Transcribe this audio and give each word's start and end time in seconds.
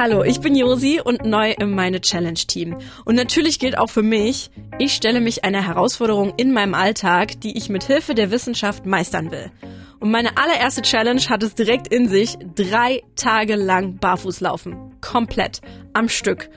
Hallo, 0.00 0.22
ich 0.22 0.38
bin 0.40 0.54
Josi 0.54 1.00
und 1.02 1.24
neu 1.24 1.50
im 1.58 1.72
Meine 1.74 2.00
Challenge 2.00 2.34
Team. 2.34 2.78
Und 3.04 3.16
natürlich 3.16 3.58
gilt 3.58 3.76
auch 3.76 3.90
für 3.90 4.04
mich, 4.04 4.48
ich 4.78 4.92
stelle 4.92 5.20
mich 5.20 5.42
einer 5.42 5.66
Herausforderung 5.66 6.34
in 6.36 6.52
meinem 6.52 6.74
Alltag, 6.74 7.40
die 7.40 7.58
ich 7.58 7.68
mit 7.68 7.82
Hilfe 7.82 8.14
der 8.14 8.30
Wissenschaft 8.30 8.86
meistern 8.86 9.32
will. 9.32 9.50
Und 9.98 10.12
meine 10.12 10.36
allererste 10.36 10.82
Challenge 10.82 11.22
hat 11.22 11.42
es 11.42 11.56
direkt 11.56 11.88
in 11.88 12.06
sich, 12.08 12.38
drei 12.54 13.02
Tage 13.16 13.56
lang 13.56 13.96
barfuß 13.96 14.38
laufen. 14.38 14.94
Komplett. 15.00 15.62
Am 15.94 16.08
Stück. 16.08 16.48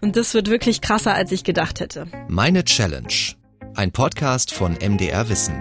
Und 0.00 0.16
das 0.16 0.34
wird 0.34 0.50
wirklich 0.50 0.80
krasser, 0.80 1.14
als 1.14 1.30
ich 1.30 1.44
gedacht 1.44 1.78
hätte. 1.78 2.08
Meine 2.26 2.64
Challenge. 2.64 3.36
Ein 3.76 3.92
Podcast 3.92 4.52
von 4.52 4.76
MDR 4.82 5.28
Wissen. 5.28 5.54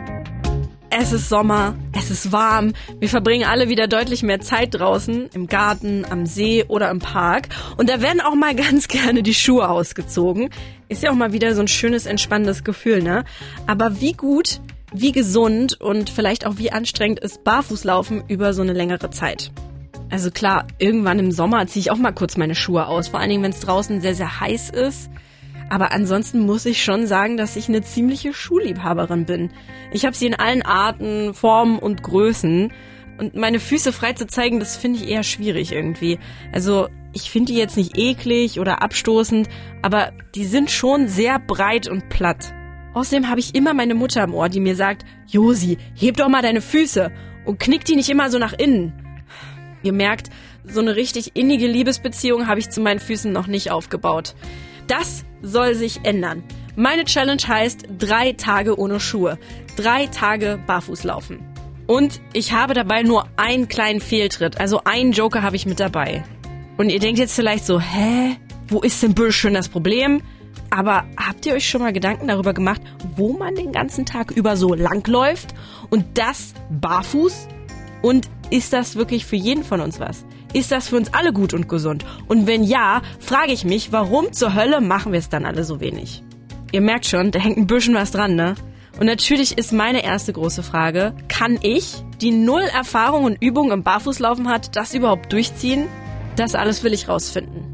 Es 0.91 1.11
ist 1.11 1.29
Sommer, 1.29 1.75
es 1.93 2.09
ist 2.09 2.31
warm, 2.31 2.73
wir 2.99 3.09
verbringen 3.09 3.47
alle 3.47 3.69
wieder 3.69 3.87
deutlich 3.87 4.23
mehr 4.23 4.39
Zeit 4.39 4.73
draußen, 4.73 5.29
im 5.35 5.45
Garten, 5.45 6.03
am 6.09 6.25
See 6.25 6.65
oder 6.67 6.89
im 6.89 6.97
Park. 6.97 7.49
Und 7.77 7.89
da 7.89 8.01
werden 8.01 8.21
auch 8.21 8.33
mal 8.33 8.55
ganz 8.69 8.87
gerne 8.87 9.21
die 9.21 9.35
Schuhe 9.35 9.69
ausgezogen. 9.69 10.49
Ist 10.87 11.03
ja 11.03 11.11
auch 11.11 11.15
mal 11.15 11.31
wieder 11.31 11.53
so 11.53 11.61
ein 11.61 11.67
schönes, 11.67 12.07
entspannendes 12.07 12.63
Gefühl, 12.63 13.03
ne? 13.03 13.23
Aber 13.67 14.01
wie 14.01 14.13
gut, 14.13 14.61
wie 14.91 15.11
gesund 15.11 15.79
und 15.79 16.09
vielleicht 16.09 16.47
auch 16.47 16.57
wie 16.57 16.71
anstrengend 16.71 17.19
ist 17.19 17.43
Barfußlaufen 17.43 18.23
über 18.27 18.53
so 18.53 18.63
eine 18.63 18.73
längere 18.73 19.11
Zeit. 19.11 19.51
Also 20.09 20.31
klar, 20.31 20.65
irgendwann 20.79 21.19
im 21.19 21.31
Sommer 21.31 21.67
ziehe 21.67 21.81
ich 21.81 21.91
auch 21.91 21.97
mal 21.97 22.13
kurz 22.13 22.35
meine 22.35 22.55
Schuhe 22.55 22.87
aus, 22.87 23.09
vor 23.09 23.19
allen 23.19 23.29
Dingen, 23.29 23.43
wenn 23.43 23.51
es 23.51 23.59
draußen 23.59 24.01
sehr, 24.01 24.15
sehr 24.15 24.39
heiß 24.39 24.71
ist. 24.71 25.11
Aber 25.69 25.91
ansonsten 25.91 26.39
muss 26.39 26.65
ich 26.65 26.83
schon 26.83 27.05
sagen, 27.05 27.37
dass 27.37 27.55
ich 27.55 27.69
eine 27.69 27.81
ziemliche 27.81 28.33
Schuhliebhaberin 28.33 29.25
bin. 29.25 29.51
Ich 29.91 30.05
habe 30.05 30.15
sie 30.15 30.25
in 30.25 30.33
allen 30.33 30.63
Arten, 30.63 31.33
Formen 31.33 31.77
und 31.77 32.01
Größen. 32.01 32.71
Und 33.19 33.35
meine 33.35 33.59
Füße 33.59 33.91
frei 33.91 34.13
zu 34.13 34.27
zeigen, 34.27 34.59
das 34.59 34.77
finde 34.77 34.99
ich 34.99 35.09
eher 35.09 35.23
schwierig 35.23 35.71
irgendwie. 35.71 36.19
Also 36.51 36.87
ich 37.13 37.29
finde 37.29 37.51
die 37.51 37.59
jetzt 37.59 37.77
nicht 37.77 37.97
eklig 37.97 38.59
oder 38.59 38.81
abstoßend, 38.81 39.49
aber 39.81 40.11
die 40.35 40.45
sind 40.45 40.71
schon 40.71 41.07
sehr 41.07 41.39
breit 41.39 41.87
und 41.87 42.09
platt. 42.09 42.53
Außerdem 42.93 43.29
habe 43.29 43.39
ich 43.39 43.55
immer 43.55 43.73
meine 43.73 43.93
Mutter 43.93 44.23
im 44.23 44.33
Ohr, 44.33 44.49
die 44.49 44.59
mir 44.59 44.75
sagt, 44.75 45.05
Josi, 45.27 45.77
heb 45.95 46.17
doch 46.17 46.29
mal 46.29 46.41
deine 46.41 46.61
Füße 46.61 47.11
und 47.45 47.59
knick 47.59 47.85
die 47.85 47.95
nicht 47.95 48.09
immer 48.09 48.29
so 48.31 48.39
nach 48.39 48.53
innen. 48.53 48.93
Ihr 49.83 49.93
merkt, 49.93 50.29
so 50.63 50.81
eine 50.81 50.95
richtig 50.95 51.35
innige 51.35 51.67
Liebesbeziehung 51.67 52.47
habe 52.47 52.59
ich 52.59 52.69
zu 52.69 52.81
meinen 52.81 52.99
Füßen 52.99 53.31
noch 53.31 53.47
nicht 53.47 53.71
aufgebaut. 53.71 54.35
Das 54.89 55.23
soll 55.43 55.75
sich 55.75 56.03
ändern. 56.03 56.43
Meine 56.75 57.05
Challenge 57.05 57.41
heißt 57.47 57.85
drei 57.99 58.33
Tage 58.33 58.77
ohne 58.77 58.99
Schuhe. 58.99 59.37
Drei 59.77 60.07
Tage 60.07 60.59
barfuß 60.65 61.03
laufen. 61.03 61.39
Und 61.85 62.21
ich 62.33 62.53
habe 62.53 62.73
dabei 62.73 63.03
nur 63.03 63.27
einen 63.37 63.67
kleinen 63.67 64.01
Fehltritt. 64.01 64.59
Also 64.59 64.81
einen 64.85 65.11
Joker 65.11 65.43
habe 65.43 65.55
ich 65.55 65.67
mit 65.67 65.79
dabei. 65.79 66.23
Und 66.77 66.89
ihr 66.89 66.99
denkt 66.99 67.19
jetzt 67.19 67.35
vielleicht 67.35 67.65
so, 67.65 67.79
hä? 67.79 68.37
Wo 68.67 68.81
ist 68.81 69.01
denn 69.03 69.13
bitte 69.13 69.31
schön 69.31 69.53
das 69.53 69.69
Problem? 69.69 70.23
Aber 70.71 71.05
habt 71.17 71.45
ihr 71.45 71.53
euch 71.53 71.69
schon 71.69 71.81
mal 71.81 71.93
Gedanken 71.93 72.27
darüber 72.27 72.53
gemacht, 72.53 72.81
wo 73.15 73.33
man 73.33 73.55
den 73.55 73.71
ganzen 73.71 74.07
Tag 74.07 74.31
über 74.31 74.57
so 74.57 74.73
lang 74.73 75.07
läuft? 75.07 75.53
Und 75.91 76.17
das 76.17 76.55
barfuß? 76.71 77.47
Und 78.01 78.29
ist 78.49 78.73
das 78.73 78.95
wirklich 78.95 79.25
für 79.25 79.35
jeden 79.35 79.63
von 79.63 79.81
uns 79.81 79.99
was? 79.99 80.25
Ist 80.53 80.71
das 80.71 80.89
für 80.89 80.97
uns 80.97 81.13
alle 81.13 81.31
gut 81.31 81.53
und 81.53 81.69
gesund? 81.69 82.05
Und 82.27 82.47
wenn 82.47 82.63
ja, 82.63 83.01
frage 83.19 83.51
ich 83.51 83.65
mich, 83.65 83.91
warum 83.91 84.33
zur 84.33 84.55
Hölle 84.55 84.81
machen 84.81 85.11
wir 85.11 85.19
es 85.19 85.29
dann 85.29 85.45
alle 85.45 85.63
so 85.63 85.79
wenig? 85.79 86.23
Ihr 86.71 86.81
merkt 86.81 87.05
schon, 87.05 87.31
da 87.31 87.39
hängt 87.39 87.57
ein 87.57 87.67
bisschen 87.67 87.93
was 87.93 88.11
dran, 88.11 88.35
ne? 88.35 88.55
Und 88.99 89.05
natürlich 89.05 89.57
ist 89.57 89.71
meine 89.71 90.03
erste 90.03 90.33
große 90.33 90.63
Frage, 90.63 91.13
kann 91.27 91.59
ich, 91.61 92.03
die 92.19 92.31
null 92.31 92.63
Erfahrung 92.63 93.23
und 93.23 93.41
Übung 93.41 93.71
im 93.71 93.83
Barfußlaufen 93.83 94.49
hat, 94.49 94.75
das 94.75 94.93
überhaupt 94.93 95.31
durchziehen? 95.31 95.87
Das 96.35 96.55
alles 96.55 96.83
will 96.83 96.93
ich 96.93 97.07
rausfinden. 97.07 97.68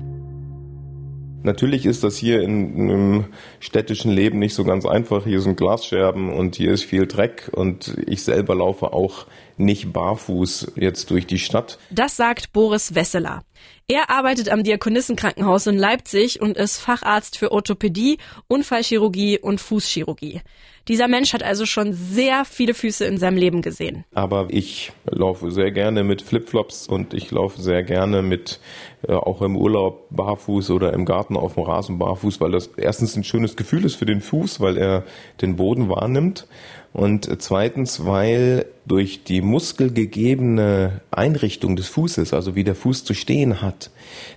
Natürlich 1.45 1.85
ist 1.85 2.03
das 2.03 2.17
hier 2.17 2.41
in 2.41 2.73
einem 2.73 3.25
städtischen 3.59 4.09
Leben 4.09 4.39
nicht 4.39 4.55
so 4.55 4.63
ganz 4.63 4.83
einfach. 4.83 5.25
Hier 5.25 5.41
sind 5.41 5.57
Glasscherben 5.57 6.33
und 6.33 6.55
hier 6.55 6.71
ist 6.71 6.83
viel 6.83 7.05
Dreck 7.05 7.51
und 7.53 7.95
ich 8.07 8.23
selber 8.23 8.55
laufe 8.55 8.93
auch 8.93 9.27
nicht 9.55 9.93
barfuß 9.93 10.73
jetzt 10.75 11.11
durch 11.11 11.27
die 11.27 11.37
Stadt. 11.37 11.77
Das 11.91 12.17
sagt 12.17 12.51
Boris 12.51 12.95
Wesseler. 12.95 13.43
Er 13.87 14.09
arbeitet 14.09 14.49
am 14.49 14.63
Diakonissenkrankenhaus 14.63 15.67
in 15.67 15.77
Leipzig 15.77 16.41
und 16.41 16.57
ist 16.57 16.79
Facharzt 16.79 17.37
für 17.37 17.51
Orthopädie, 17.51 18.17
Unfallchirurgie 18.47 19.37
und 19.37 19.61
Fußchirurgie. 19.61 20.41
Dieser 20.87 21.07
Mensch 21.07 21.33
hat 21.33 21.41
also 21.41 21.65
schon 21.65 21.93
sehr 21.93 22.45
viele 22.45 22.75
Füße 22.75 23.05
in 23.05 23.17
seinem 23.17 23.37
Leben 23.37 23.63
gesehen. 23.63 24.05
Aber 24.13 24.47
ich 24.49 24.91
laufe 25.05 25.49
sehr 25.49 25.71
gerne 25.71 26.03
mit 26.03 26.21
Flipflops 26.21 26.87
und 26.87 27.15
ich 27.15 27.31
laufe 27.31 27.59
sehr 27.59 27.81
gerne 27.81 28.21
mit 28.21 28.59
äh, 29.07 29.13
auch 29.13 29.41
im 29.41 29.57
Urlaub 29.57 30.07
barfuß 30.11 30.69
oder 30.69 30.93
im 30.93 31.05
Garten 31.05 31.37
auf 31.37 31.55
dem 31.55 31.63
Rasen 31.63 31.97
barfuß, 31.97 32.39
weil 32.39 32.51
das 32.51 32.67
erstens 32.77 33.15
ein 33.15 33.23
schönes 33.23 33.55
Gefühl 33.55 33.83
ist 33.83 33.95
für 33.95 34.05
den 34.05 34.21
Fuß, 34.21 34.59
weil 34.59 34.77
er 34.77 35.03
den 35.41 35.55
Boden 35.55 35.89
wahrnimmt 35.89 36.47
und 36.95 37.29
zweitens, 37.41 38.05
weil 38.05 38.67
durch 38.85 39.25
die 39.25 39.41
muskelgegebene 39.41 41.01
Einrichtung 41.11 41.75
des 41.75 41.89
Fußes, 41.89 42.33
also 42.33 42.55
wie 42.55 42.63
der 42.63 42.73
Fuß 42.73 43.03
zu 43.03 43.13
stehen 43.13 43.61
hat, 43.61 43.91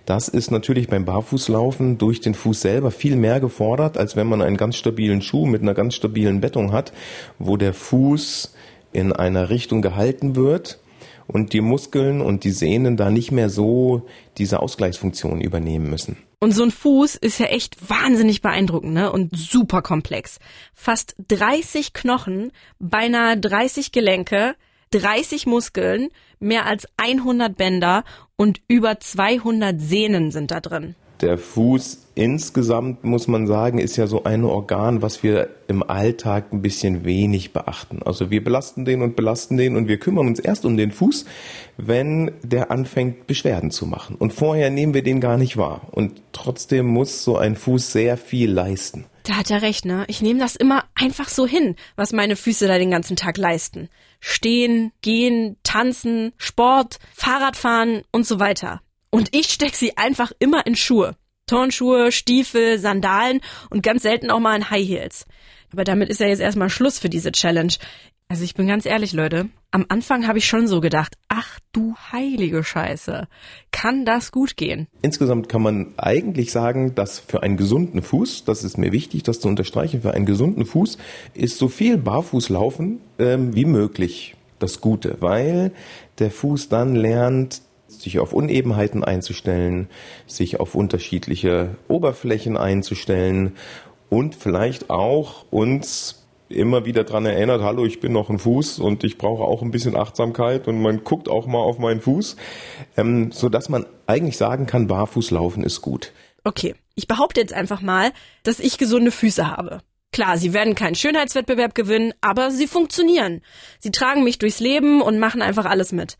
das 0.07 0.27
ist 0.27 0.51
natürlich 0.51 0.89
beim 0.89 1.05
Barfußlaufen 1.05 1.99
durch 1.99 2.21
den 2.21 2.35
Fuß 2.35 2.61
selber 2.61 2.91
viel 2.91 3.15
mehr 3.15 3.39
gefordert, 3.39 3.97
als 3.97 4.17
wenn 4.17 4.27
man 4.27 4.43
einen 4.43 4.57
ganz 4.57 4.75
stabilen 4.75 5.23
Schuh 5.23 5.47
mit 5.47 5.63
einer 5.63 5.75
ganz 5.75 5.95
stabilen 5.95 6.41
Bettung 6.41 6.73
hat, 6.73 6.93
wo 7.39 7.57
der 7.57 7.75
Fuß 7.75 8.53
in 8.93 9.13
einer 9.13 9.51
Richtung 9.51 9.81
gehalten 9.81 10.35
wird 10.35 10.81
und 11.29 11.53
die 11.53 11.61
Muskeln 11.61 12.21
und 12.21 12.43
die 12.43 12.51
Sehnen 12.51 12.97
da 12.97 13.09
nicht 13.09 13.31
mehr 13.31 13.51
so 13.51 14.09
diese 14.37 14.59
Ausgleichsfunktion 14.59 15.41
übernehmen 15.41 15.89
müssen. 15.89 16.17
Und 16.41 16.53
so 16.53 16.63
ein 16.63 16.71
Fuß 16.71 17.17
ist 17.17 17.41
ja 17.41 17.47
echt 17.47 17.91
wahnsinnig 17.91 18.43
beeindruckend 18.43 18.93
ne? 18.93 19.11
und 19.11 19.37
super 19.37 19.83
komplex. 19.83 20.39
Fast 20.73 21.17
30 21.29 21.93
Knochen, 21.93 22.53
beinahe 22.79 23.37
30 23.37 23.91
Gelenke, 23.91 24.55
30 24.93 25.47
Muskeln, 25.47 26.11
mehr 26.39 26.67
als 26.67 26.87
100 26.97 27.57
Bänder 27.57 28.05
und 28.37 28.61
über 28.69 29.01
200 29.01 29.81
Sehnen 29.81 30.31
sind 30.31 30.53
da 30.53 30.61
drin. 30.61 30.95
Der 31.21 31.39
Fuß 31.39 32.08
insgesamt, 32.19 33.05
muss 33.05 33.29
man 33.29 33.47
sagen, 33.47 33.79
ist 33.79 33.97
ja 33.97 34.09
so 34.09 34.25
ein 34.25 34.45
Organ, 34.45 35.03
was 35.03 35.23
wir 35.23 35.51
im 35.69 35.89
Alltag 35.89 36.53
ein 36.53 36.63
bisschen 36.63 37.05
wenig 37.05 37.53
beachten. 37.53 38.01
Also 38.05 38.31
wir 38.31 38.43
belasten 38.43 38.85
den 38.85 39.03
und 39.03 39.15
belasten 39.15 39.57
den 39.57 39.77
und 39.77 39.87
wir 39.87 39.99
kümmern 39.99 40.27
uns 40.27 40.41
erst 40.41 40.65
um 40.65 40.77
den 40.77 40.91
Fuß, 40.91 41.25
wenn 41.77 42.33
der 42.43 42.73
anfängt 42.73 43.29
Beschwerden 43.29 43.71
zu 43.71 43.87
machen. 43.87 44.17
Und 44.17 44.33
vorher 44.33 44.71
nehmen 44.71 44.95
wir 44.95 45.03
den 45.03 45.21
gar 45.21 45.39
nicht 45.39 45.57
wahr. 45.57 45.83
Und 45.93 46.21
trotzdem 46.33 46.87
muss 46.87 47.23
so 47.23 47.39
ein 47.39 47.55
Fuß 47.55 47.93
sehr 47.93 48.17
viel 48.17 48.51
leisten. 48.51 49.05
Da 49.23 49.35
hat 49.35 49.51
er 49.51 49.63
recht, 49.63 49.85
ne? 49.85 50.05
Ich 50.09 50.21
nehme 50.21 50.41
das 50.41 50.57
immer 50.57 50.85
einfach 50.95 51.29
so 51.29 51.47
hin, 51.47 51.77
was 51.95 52.13
meine 52.13 52.35
Füße 52.35 52.67
da 52.67 52.79
den 52.79 52.91
ganzen 52.91 53.15
Tag 53.15 53.37
leisten. 53.37 53.89
Stehen, 54.19 54.91
gehen, 55.03 55.57
tanzen, 55.63 56.33
Sport, 56.37 56.99
Fahrradfahren 57.15 58.03
und 58.11 58.27
so 58.27 58.41
weiter. 58.41 58.81
Und 59.11 59.35
ich 59.37 59.53
steck 59.53 59.75
sie 59.77 59.97
einfach 59.97 60.33
immer 60.41 60.67
in 60.67 60.75
Schuhe. 60.75 61.15
Turnschuhe, 61.49 62.13
Stiefel, 62.13 62.79
Sandalen 62.79 63.41
und 63.71 63.83
ganz 63.83 64.03
selten 64.03 64.31
auch 64.31 64.41
mal 64.41 64.57
in 64.57 64.71
High 64.71 64.87
Heels. 64.87 65.27
Aber 65.73 65.85
damit 65.85 66.09
ist 66.09 66.21
ja 66.21 66.29
jetzt 66.29 66.41
erstmal 66.41 66.71
Schluss 66.71 66.99
für 66.99 67.09
diese 67.09 67.33
Challenge. 67.33 67.73
Also 68.31 68.45
ich 68.45 68.55
bin 68.55 68.67
ganz 68.67 68.85
ehrlich, 68.85 69.15
Leute. 69.15 69.49
Am 69.71 69.87
Anfang 69.89 70.27
habe 70.27 70.39
ich 70.39 70.47
schon 70.47 70.67
so 70.67 70.81
gedacht, 70.81 71.15
ach 71.29 71.59
du 71.73 71.95
heilige 72.13 72.63
Scheiße, 72.63 73.27
kann 73.71 74.05
das 74.05 74.33
gut 74.33 74.57
gehen? 74.57 74.87
Insgesamt 75.03 75.49
kann 75.49 75.63
man 75.63 75.95
eigentlich 75.97 76.53
sagen, 76.53 76.95
dass 76.95 77.19
für 77.19 77.43
einen 77.43 77.57
gesunden 77.57 78.03
Fuß, 78.03 78.45
das 78.45 78.65
ist 78.65 78.77
mir 78.77 78.93
wichtig, 78.93 79.23
das 79.23 79.41
zu 79.41 79.49
unterstreichen, 79.49 80.03
für 80.03 80.13
einen 80.13 80.27
gesunden 80.27 80.67
Fuß 80.67 80.99
ist 81.35 81.59
so 81.59 81.69
viel 81.69 81.97
Barfußlaufen 81.97 83.01
ähm, 83.19 83.55
wie 83.55 83.65
möglich 83.65 84.37
das 84.59 84.81
Gute, 84.81 85.17
weil 85.21 85.73
der 86.19 86.31
Fuß 86.31 86.69
dann 86.69 86.95
lernt, 86.95 87.63
sich 87.89 88.19
auf 88.19 88.33
Unebenheiten 88.33 89.03
einzustellen, 89.03 89.89
sich 90.27 90.61
auf 90.61 90.75
unterschiedliche 90.75 91.71
Oberflächen 91.89 92.57
einzustellen 92.57 93.57
und 94.11 94.35
vielleicht 94.35 94.91
auch 94.91 95.45
uns 95.51 96.27
immer 96.49 96.85
wieder 96.85 97.05
dran 97.05 97.27
erinnert, 97.27 97.63
hallo, 97.63 97.85
ich 97.85 98.01
bin 98.01 98.13
noch 98.13 98.31
ein 98.31 98.39
Fuß 98.39 98.79
und 98.79 99.05
ich 99.05 99.19
brauche 99.19 99.43
auch 99.43 99.63
ein 99.63 99.71
bisschen 99.71 99.97
Achtsamkeit 99.97 100.67
und 100.67 100.81
man 100.81 101.05
guckt 101.05 101.29
auch 101.29 101.47
mal 101.47 101.59
auf 101.59 101.79
meinen 101.79 102.01
Fuß, 102.01 102.37
ähm, 102.97 103.33
so 103.33 103.51
man 103.69 103.87
eigentlich 104.07 104.37
sagen 104.37 104.67
kann, 104.67 104.87
barfuß 104.87 105.31
laufen 105.31 105.63
ist 105.63 105.83
gut. 105.83 106.13
Okay, 106.45 106.75
ich 106.95 107.07
behaupte 107.07 107.41
jetzt 107.41 107.53
einfach 107.53 107.83
mal, 107.83 108.13
dass 108.45 108.61
ich 108.61 108.79
gesunde 108.79 109.11
Füße 109.11 109.51
habe. 109.51 109.81
Klar, 110.11 110.39
sie 110.39 110.55
werden 110.55 110.75
keinen 110.75 110.95
Schönheitswettbewerb 110.95 111.75
gewinnen, 111.75 112.15
aber 112.23 112.51
sie 112.51 112.67
funktionieren. 112.67 113.43
Sie 113.79 113.91
tragen 113.91 114.25
mich 114.25 114.39
durchs 114.39 114.59
Leben 114.59 115.03
und 115.03 115.19
machen 115.19 115.43
einfach 115.43 115.67
alles 115.67 115.93
mit 115.93 116.17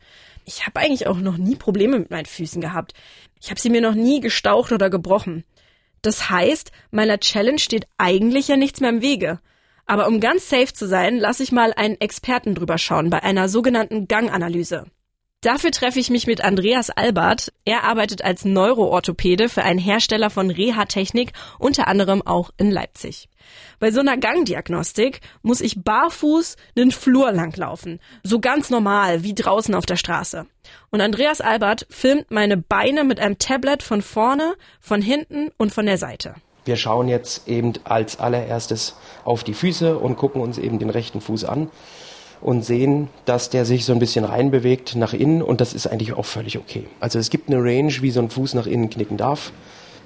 ich 0.49 0.65
habe 0.65 0.79
eigentlich 0.79 1.05
auch 1.05 1.17
noch 1.17 1.37
nie 1.37 1.55
Probleme 1.55 1.99
mit 1.99 2.09
meinen 2.09 2.25
Füßen 2.25 2.59
gehabt. 2.59 2.95
Ich 3.39 3.51
habe 3.51 3.59
sie 3.61 3.69
mir 3.69 3.81
noch 3.81 3.93
nie 3.93 4.19
gestaucht 4.19 4.71
oder 4.71 4.89
gebrochen. 4.89 5.43
Das 6.01 6.31
heißt, 6.31 6.71
meiner 6.89 7.19
Challenge 7.19 7.59
steht 7.59 7.85
eigentlich 7.99 8.47
ja 8.47 8.57
nichts 8.57 8.81
mehr 8.81 8.89
im 8.89 9.03
Wege. 9.03 9.39
Aber 9.85 10.07
um 10.07 10.19
ganz 10.19 10.49
safe 10.49 10.73
zu 10.73 10.87
sein, 10.87 11.17
lasse 11.17 11.43
ich 11.43 11.51
mal 11.51 11.71
einen 11.73 12.01
Experten 12.01 12.55
drüber 12.55 12.79
schauen 12.79 13.11
bei 13.11 13.21
einer 13.21 13.47
sogenannten 13.47 14.07
Ganganalyse. 14.07 14.85
Dafür 15.41 15.71
treffe 15.71 16.01
ich 16.01 16.09
mich 16.09 16.27
mit 16.27 16.43
Andreas 16.43 16.89
Albert. 16.89 17.53
Er 17.63 17.85
arbeitet 17.85 18.25
als 18.25 18.43
Neuroorthopäde 18.43 19.47
für 19.47 19.63
einen 19.63 19.79
Hersteller 19.79 20.29
von 20.29 20.51
Reha-Technik, 20.51 21.31
unter 21.57 21.87
anderem 21.87 22.21
auch 22.21 22.49
in 22.57 22.69
Leipzig. 22.69 23.29
Bei 23.79 23.89
so 23.89 24.01
einer 24.01 24.17
Gangdiagnostik 24.17 25.21
muss 25.41 25.61
ich 25.61 25.81
barfuß 25.81 26.57
einen 26.77 26.91
Flur 26.91 27.31
langlaufen. 27.31 28.01
So 28.21 28.41
ganz 28.41 28.69
normal, 28.69 29.23
wie 29.23 29.33
draußen 29.33 29.75
auf 29.75 29.85
der 29.85 29.95
Straße. 29.95 30.45
Und 30.89 30.99
Andreas 30.99 31.39
Albert 31.39 31.87
filmt 31.89 32.29
meine 32.31 32.57
Beine 32.57 33.05
mit 33.05 33.21
einem 33.21 33.39
Tablet 33.39 33.81
von 33.81 34.01
vorne, 34.01 34.55
von 34.81 35.01
hinten 35.01 35.51
und 35.55 35.71
von 35.71 35.85
der 35.85 35.97
Seite. 35.97 36.35
Wir 36.65 36.75
schauen 36.75 37.07
jetzt 37.07 37.47
eben 37.47 37.75
als 37.85 38.19
allererstes 38.19 38.97
auf 39.23 39.45
die 39.45 39.53
Füße 39.53 39.97
und 39.97 40.17
gucken 40.17 40.41
uns 40.41 40.57
eben 40.57 40.79
den 40.79 40.89
rechten 40.89 41.21
Fuß 41.21 41.45
an 41.45 41.69
und 42.41 42.63
sehen, 42.63 43.09
dass 43.25 43.49
der 43.49 43.65
sich 43.65 43.85
so 43.85 43.93
ein 43.93 43.99
bisschen 43.99 44.25
reinbewegt 44.25 44.95
nach 44.95 45.13
innen 45.13 45.41
und 45.41 45.61
das 45.61 45.73
ist 45.73 45.87
eigentlich 45.87 46.13
auch 46.13 46.25
völlig 46.25 46.57
okay. 46.57 46.85
Also 46.99 47.19
es 47.19 47.29
gibt 47.29 47.49
eine 47.49 47.61
Range, 47.61 47.93
wie 48.01 48.11
so 48.11 48.21
ein 48.21 48.29
Fuß 48.29 48.53
nach 48.53 48.67
innen 48.67 48.89
knicken 48.89 49.17
darf. 49.17 49.51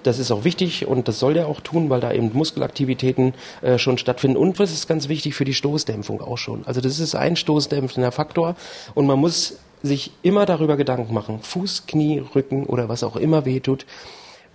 Das 0.02 0.20
ist 0.20 0.32
auch 0.32 0.44
wichtig 0.44 0.86
und 0.86 1.08
das 1.08 1.20
soll 1.20 1.34
der 1.34 1.48
auch 1.48 1.62
tun, 1.62 1.90
weil 1.90 2.02
da 2.02 2.12
eben 2.12 2.32
Muskelaktivitäten 2.34 3.34
äh, 3.62 3.78
schon 3.78 3.98
stattfinden. 3.98 4.38
Und 4.38 4.60
was 4.60 4.72
ist 4.72 4.88
ganz 4.88 5.08
wichtig 5.08 5.34
für 5.34 5.46
die 5.46 5.54
Stoßdämpfung 5.54 6.22
auch 6.22 6.38
schon. 6.38 6.66
Also 6.66 6.82
das 6.82 7.00
ist 7.00 7.16
ein 7.16 7.36
stoßdämpfender 7.36 8.12
Faktor 8.12 8.56
und 8.96 9.06
man 9.06 9.20
muss 9.20 9.60
sich 9.82 10.12
immer 10.22 10.46
darüber 10.46 10.78
Gedanken 10.78 11.14
machen. 11.14 11.40
Fuß, 11.42 11.88
Knie, 11.88 12.24
Rücken 12.36 12.66
oder 12.66 12.90
was 12.90 13.04
auch 13.04 13.16
immer 13.16 13.46
wehtut. 13.46 13.86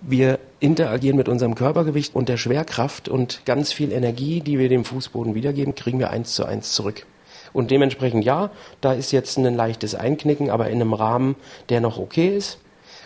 Wir 0.01 0.39
interagieren 0.59 1.17
mit 1.17 1.27
unserem 1.27 1.55
Körpergewicht 1.55 2.15
und 2.15 2.29
der 2.29 2.37
Schwerkraft 2.37 3.09
und 3.09 3.41
ganz 3.45 3.73
viel 3.73 3.91
Energie, 3.91 4.41
die 4.41 4.57
wir 4.57 4.69
dem 4.69 4.85
Fußboden 4.85 5.35
wiedergeben, 5.35 5.75
kriegen 5.75 5.99
wir 5.99 6.09
eins 6.09 6.35
zu 6.35 6.45
eins 6.45 6.73
zurück. 6.73 7.05
Und 7.53 7.71
dementsprechend 7.71 8.25
ja, 8.25 8.51
da 8.81 8.93
ist 8.93 9.11
jetzt 9.11 9.37
ein 9.37 9.55
leichtes 9.55 9.95
Einknicken, 9.95 10.49
aber 10.49 10.69
in 10.69 10.81
einem 10.81 10.93
Rahmen, 10.93 11.35
der 11.69 11.81
noch 11.81 11.97
okay 11.97 12.35
ist. 12.35 12.59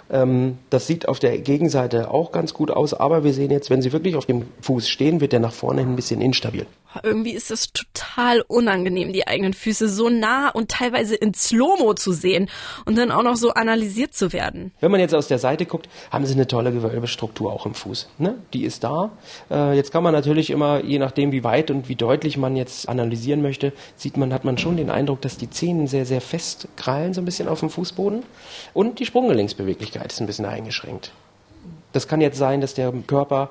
Ähm, 0.09 0.57
das 0.69 0.87
sieht 0.87 1.07
auf 1.07 1.19
der 1.19 1.37
Gegenseite 1.39 2.11
auch 2.11 2.31
ganz 2.31 2.53
gut 2.53 2.71
aus, 2.71 2.93
aber 2.93 3.23
wir 3.23 3.33
sehen 3.33 3.51
jetzt, 3.51 3.69
wenn 3.69 3.81
sie 3.81 3.91
wirklich 3.91 4.15
auf 4.15 4.25
dem 4.25 4.45
Fuß 4.61 4.87
stehen, 4.89 5.21
wird 5.21 5.31
der 5.31 5.39
nach 5.39 5.53
vorne 5.53 5.81
hin 5.81 5.91
ein 5.91 5.95
bisschen 5.95 6.21
instabil. 6.21 6.65
Irgendwie 7.01 7.31
ist 7.31 7.49
es 7.49 7.73
total 7.73 8.41
unangenehm, 8.41 9.13
die 9.13 9.27
eigenen 9.27 9.53
Füße 9.53 9.89
so 9.89 10.09
nah 10.09 10.49
und 10.49 10.69
teilweise 10.69 11.15
in 11.15 11.33
Slow-Mo 11.33 11.93
zu 11.93 12.11
sehen 12.11 12.49
und 12.85 12.97
dann 12.97 13.11
auch 13.11 13.23
noch 13.23 13.35
so 13.35 13.53
analysiert 13.53 14.13
zu 14.13 14.31
werden. 14.33 14.71
Wenn 14.79 14.91
man 14.91 14.99
jetzt 14.99 15.15
aus 15.15 15.27
der 15.27 15.39
Seite 15.39 15.65
guckt, 15.65 15.89
haben 16.11 16.25
sie 16.25 16.33
eine 16.33 16.47
tolle 16.47 16.71
Gewölbestruktur 16.71 17.51
auch 17.51 17.65
im 17.65 17.73
Fuß. 17.73 18.09
Ne? 18.19 18.35
Die 18.53 18.63
ist 18.63 18.83
da. 18.83 19.11
Äh, 19.49 19.75
jetzt 19.75 19.91
kann 19.91 20.03
man 20.03 20.13
natürlich 20.13 20.49
immer, 20.49 20.83
je 20.83 20.99
nachdem 20.99 21.31
wie 21.31 21.43
weit 21.43 21.71
und 21.71 21.89
wie 21.89 21.95
deutlich 21.95 22.37
man 22.37 22.55
jetzt 22.55 22.87
analysieren 22.89 23.41
möchte, 23.41 23.73
sieht 23.95 24.17
man, 24.17 24.33
hat 24.33 24.43
man 24.43 24.57
schon 24.57 24.77
den 24.77 24.89
Eindruck, 24.89 25.21
dass 25.21 25.37
die 25.37 25.49
Zehen 25.49 25.87
sehr, 25.87 26.05
sehr 26.05 26.21
fest 26.21 26.67
krallen, 26.75 27.13
so 27.13 27.21
ein 27.21 27.25
bisschen 27.25 27.47
auf 27.47 27.61
dem 27.61 27.69
Fußboden. 27.69 28.23
Und 28.73 28.99
die 28.99 29.05
Sprunggelenksbeweglichkeit 29.05 30.11
ist 30.11 30.19
ein 30.19 30.27
bisschen 30.27 30.45
eingeschränkt. 30.45 31.11
Das 31.93 32.07
kann 32.07 32.21
jetzt 32.21 32.37
sein, 32.37 32.59
dass 32.59 32.73
der 32.73 32.91
Körper 33.05 33.49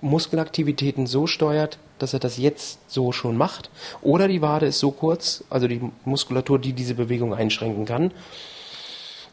Muskelaktivitäten 0.00 1.06
so 1.06 1.26
steuert, 1.26 1.78
dass 1.98 2.14
er 2.14 2.20
das 2.20 2.38
jetzt 2.38 2.78
so 2.90 3.12
schon 3.12 3.36
macht. 3.36 3.70
Oder 4.02 4.28
die 4.28 4.42
Wade 4.42 4.66
ist 4.66 4.78
so 4.78 4.90
kurz, 4.90 5.44
also 5.50 5.68
die 5.68 5.80
Muskulatur, 6.04 6.58
die 6.58 6.72
diese 6.72 6.94
Bewegung 6.94 7.34
einschränken 7.34 7.84
kann, 7.84 8.12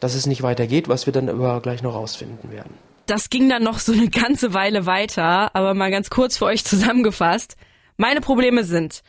dass 0.00 0.14
es 0.14 0.26
nicht 0.26 0.42
weitergeht, 0.42 0.88
was 0.88 1.06
wir 1.06 1.12
dann 1.12 1.28
aber 1.28 1.60
gleich 1.60 1.82
noch 1.82 1.94
rausfinden 1.94 2.50
werden. 2.50 2.74
Das 3.06 3.30
ging 3.30 3.48
dann 3.48 3.62
noch 3.62 3.78
so 3.78 3.92
eine 3.92 4.08
ganze 4.10 4.52
Weile 4.52 4.84
weiter, 4.84 5.54
aber 5.54 5.74
mal 5.74 5.90
ganz 5.90 6.10
kurz 6.10 6.36
für 6.36 6.44
euch 6.44 6.64
zusammengefasst. 6.64 7.56
Meine 7.96 8.20
Probleme 8.20 8.64
sind, 8.64 9.02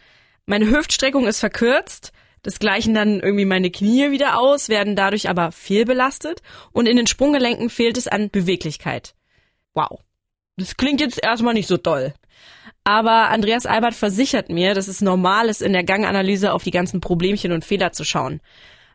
meine 0.45 0.69
Hüftstreckung 0.69 1.27
ist 1.27 1.39
verkürzt, 1.39 2.11
das 2.41 2.59
gleichen 2.59 2.93
dann 2.93 3.19
irgendwie 3.19 3.45
meine 3.45 3.69
Knie 3.69 4.11
wieder 4.11 4.39
aus, 4.39 4.69
werden 4.69 4.95
dadurch 4.95 5.29
aber 5.29 5.51
fehlbelastet 5.51 6.41
und 6.71 6.87
in 6.87 6.95
den 6.95 7.07
Sprunggelenken 7.07 7.69
fehlt 7.69 7.97
es 7.97 8.07
an 8.07 8.29
Beweglichkeit. 8.29 9.13
Wow. 9.73 9.99
Das 10.59 10.77
klingt 10.77 11.01
jetzt 11.01 11.23
erstmal 11.23 11.53
nicht 11.53 11.67
so 11.67 11.77
toll. 11.77 12.13
Aber 12.83 13.29
Andreas 13.29 13.65
Albert 13.65 13.93
versichert 13.93 14.49
mir, 14.49 14.73
dass 14.73 14.87
es 14.87 15.01
normal 15.01 15.47
ist, 15.47 15.61
in 15.61 15.73
der 15.73 15.83
Ganganalyse 15.83 16.53
auf 16.53 16.63
die 16.63 16.71
ganzen 16.71 17.01
Problemchen 17.01 17.51
und 17.51 17.65
Fehler 17.65 17.91
zu 17.91 18.03
schauen. 18.03 18.41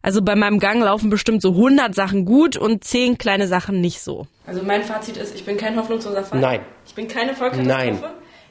Also 0.03 0.21
bei 0.21 0.37
meinem 0.37 0.59
Gang 0.59 0.83
laufen 0.83 1.09
bestimmt 1.09 1.41
so 1.41 1.51
100 1.51 1.95
Sachen 1.95 2.27
gut 2.27 2.57
und 2.57 2.85
10 2.85 3.17
kleine 3.17 3.49
Sachen 3.49 3.81
nicht 3.81 4.01
so. 4.01 4.27
Also 4.47 4.63
mein 4.63 4.83
Fazit 4.83 5.17
ist, 5.17 5.35
ich 5.35 5.45
bin 5.45 5.57
kein 5.57 5.77
hoffnungsloser 5.77 6.25
Fall. 6.25 6.41
Nein. 6.41 6.61
Ich 6.87 6.95
bin 6.95 7.09
keine 7.09 7.35
Vollkatastrophe. 7.35 8.01
Nein. 8.03 8.05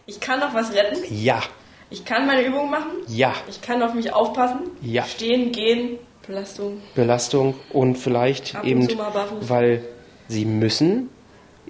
Ich 0.08 0.20
kann 0.20 0.40
noch 0.40 0.54
was 0.54 0.74
retten. 0.74 0.98
Ja. 1.12 1.44
Ich 1.92 2.06
kann 2.06 2.26
meine 2.26 2.44
Übungen 2.44 2.72
machen. 2.72 2.92
Ja. 3.08 3.34
Ich 3.48 3.62
kann 3.62 3.84
auf 3.84 3.94
mich 3.94 4.12
aufpassen. 4.12 4.62
Ja. 4.82 5.04
Stehen, 5.04 5.52
gehen, 5.52 6.00
Belastung. 6.26 6.82
Belastung 6.96 7.54
und 7.72 7.98
vielleicht 7.98 8.56
Ab 8.56 8.64
und 8.64 8.70
eben, 8.70 8.90
zu 8.90 8.96
mal 8.96 9.12
barfuß. 9.12 9.48
weil 9.50 9.84
sie 10.28 10.46
müssen 10.46 11.10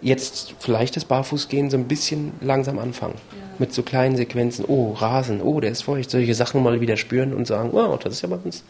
jetzt 0.03 0.55
vielleicht 0.59 0.95
das 0.95 1.05
Barfußgehen 1.05 1.69
so 1.69 1.77
ein 1.77 1.88
bisschen 1.88 2.33
langsam 2.41 2.79
anfangen. 2.79 3.15
Mit 3.59 3.73
so 3.73 3.83
kleinen 3.83 4.15
Sequenzen. 4.15 4.65
Oh, 4.67 4.94
Rasen, 4.94 5.41
oh, 5.41 5.59
der 5.59 5.71
ist 5.71 5.83
feucht. 5.83 6.09
Solche 6.09 6.35
Sachen 6.35 6.63
mal 6.63 6.81
wieder 6.81 6.97
spüren 6.97 7.33
und 7.33 7.47
sagen, 7.47 7.69
wow, 7.71 7.97
das 8.00 8.13
ist 8.13 8.21
ja 8.21 8.29
mal 8.29 8.39
ganz, 8.39 8.63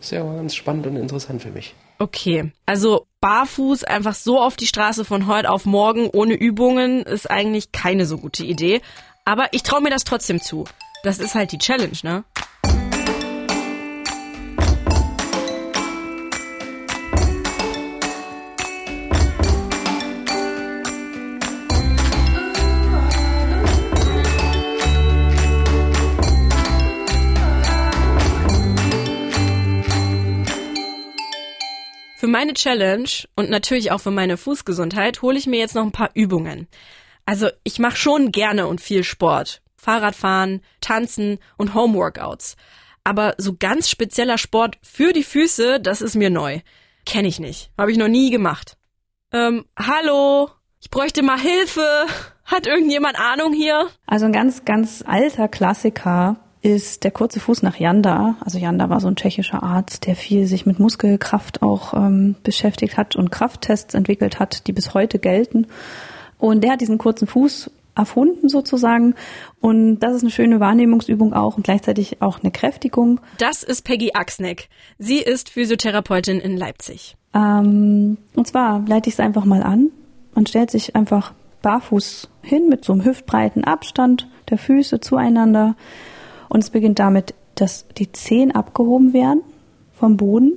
ist 0.00 0.12
ja 0.12 0.24
mal 0.24 0.36
ganz 0.36 0.54
spannend 0.54 0.86
und 0.86 0.96
interessant 0.96 1.42
für 1.42 1.50
mich. 1.50 1.74
Okay, 1.98 2.52
also 2.64 3.06
barfuß 3.20 3.84
einfach 3.84 4.14
so 4.14 4.40
auf 4.40 4.56
die 4.56 4.66
Straße 4.66 5.04
von 5.04 5.26
heute 5.26 5.50
auf 5.50 5.66
morgen 5.66 6.08
ohne 6.08 6.34
Übungen 6.34 7.02
ist 7.02 7.30
eigentlich 7.30 7.72
keine 7.72 8.06
so 8.06 8.18
gute 8.18 8.44
Idee. 8.44 8.80
Aber 9.24 9.48
ich 9.52 9.62
traue 9.62 9.82
mir 9.82 9.90
das 9.90 10.04
trotzdem 10.04 10.40
zu. 10.40 10.64
Das 11.02 11.18
ist 11.18 11.34
halt 11.34 11.52
die 11.52 11.58
Challenge, 11.58 11.96
ne? 12.02 12.24
Meine 32.30 32.54
Challenge 32.54 33.08
und 33.36 33.50
natürlich 33.50 33.92
auch 33.92 34.00
für 34.00 34.10
meine 34.10 34.36
Fußgesundheit 34.36 35.22
hole 35.22 35.38
ich 35.38 35.46
mir 35.46 35.58
jetzt 35.58 35.74
noch 35.74 35.84
ein 35.84 35.92
paar 35.92 36.10
Übungen. 36.14 36.68
Also 37.26 37.48
ich 37.64 37.78
mache 37.78 37.96
schon 37.96 38.32
gerne 38.32 38.66
und 38.66 38.80
viel 38.80 39.04
Sport. 39.04 39.62
Fahrradfahren, 39.76 40.62
Tanzen 40.80 41.38
und 41.56 41.74
Homeworkouts. 41.74 42.56
Aber 43.04 43.34
so 43.38 43.56
ganz 43.58 43.88
spezieller 43.88 44.36
Sport 44.36 44.78
für 44.82 45.12
die 45.12 45.24
Füße, 45.24 45.80
das 45.80 46.02
ist 46.02 46.16
mir 46.16 46.30
neu. 46.30 46.60
Kenne 47.06 47.28
ich 47.28 47.40
nicht. 47.40 47.70
Habe 47.78 47.90
ich 47.92 47.98
noch 47.98 48.08
nie 48.08 48.30
gemacht. 48.30 48.76
Ähm, 49.32 49.64
hallo? 49.78 50.50
Ich 50.80 50.90
bräuchte 50.90 51.22
mal 51.22 51.38
Hilfe. 51.38 52.06
Hat 52.44 52.66
irgendjemand 52.66 53.18
Ahnung 53.18 53.52
hier? 53.52 53.88
Also 54.06 54.26
ein 54.26 54.32
ganz, 54.32 54.64
ganz 54.64 55.02
alter 55.06 55.48
Klassiker 55.48 56.36
ist 56.62 57.04
der 57.04 57.10
kurze 57.10 57.40
Fuß 57.40 57.62
nach 57.62 57.76
Janda. 57.76 58.36
Also 58.40 58.58
Janda 58.58 58.90
war 58.90 59.00
so 59.00 59.08
ein 59.08 59.16
tschechischer 59.16 59.62
Arzt, 59.62 60.06
der 60.06 60.14
viel 60.14 60.46
sich 60.46 60.66
mit 60.66 60.78
Muskelkraft 60.78 61.62
auch 61.62 61.94
ähm, 61.94 62.36
beschäftigt 62.42 62.96
hat 62.96 63.16
und 63.16 63.30
Krafttests 63.30 63.94
entwickelt 63.94 64.38
hat, 64.38 64.66
die 64.66 64.72
bis 64.72 64.92
heute 64.92 65.18
gelten. 65.18 65.66
Und 66.38 66.62
der 66.62 66.72
hat 66.72 66.80
diesen 66.80 66.98
kurzen 66.98 67.26
Fuß 67.26 67.70
erfunden 67.94 68.48
sozusagen. 68.48 69.14
Und 69.60 70.00
das 70.00 70.14
ist 70.16 70.22
eine 70.22 70.30
schöne 70.30 70.60
Wahrnehmungsübung 70.60 71.32
auch 71.32 71.56
und 71.56 71.64
gleichzeitig 71.64 72.20
auch 72.20 72.40
eine 72.40 72.50
Kräftigung. 72.50 73.20
Das 73.38 73.62
ist 73.62 73.82
Peggy 73.82 74.12
Axneck. 74.14 74.68
Sie 74.98 75.18
ist 75.18 75.50
Physiotherapeutin 75.50 76.40
in 76.40 76.56
Leipzig. 76.56 77.16
Ähm, 77.34 78.18
und 78.34 78.46
zwar 78.46 78.84
leite 78.86 79.08
ich 79.08 79.14
es 79.14 79.20
einfach 79.20 79.44
mal 79.44 79.62
an. 79.62 79.90
Man 80.34 80.46
stellt 80.46 80.70
sich 80.70 80.94
einfach 80.94 81.32
barfuß 81.62 82.28
hin 82.42 82.68
mit 82.68 82.84
so 82.84 82.92
einem 82.92 83.04
hüftbreiten 83.04 83.64
Abstand 83.64 84.28
der 84.48 84.58
Füße 84.58 85.00
zueinander. 85.00 85.74
Und 86.50 86.62
es 86.62 86.68
beginnt 86.68 86.98
damit, 86.98 87.32
dass 87.54 87.86
die 87.96 88.12
Zehen 88.12 88.52
abgehoben 88.52 89.14
werden 89.14 89.40
vom 89.92 90.18
Boden 90.18 90.52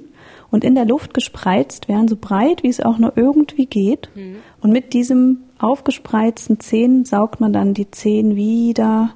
und 0.51 0.63
in 0.63 0.75
der 0.75 0.85
Luft 0.85 1.13
gespreizt 1.13 1.87
werden, 1.87 2.07
so 2.07 2.17
breit 2.19 2.63
wie 2.63 2.69
es 2.69 2.81
auch 2.81 2.97
nur 2.97 3.13
irgendwie 3.15 3.65
geht. 3.65 4.09
Mhm. 4.15 4.37
Und 4.61 4.71
mit 4.71 4.93
diesem 4.93 5.43
aufgespreizten 5.59 6.59
Zehen 6.59 7.05
saugt 7.05 7.39
man 7.39 7.53
dann 7.53 7.73
die 7.73 7.89
Zehen 7.89 8.35
wieder 8.35 9.11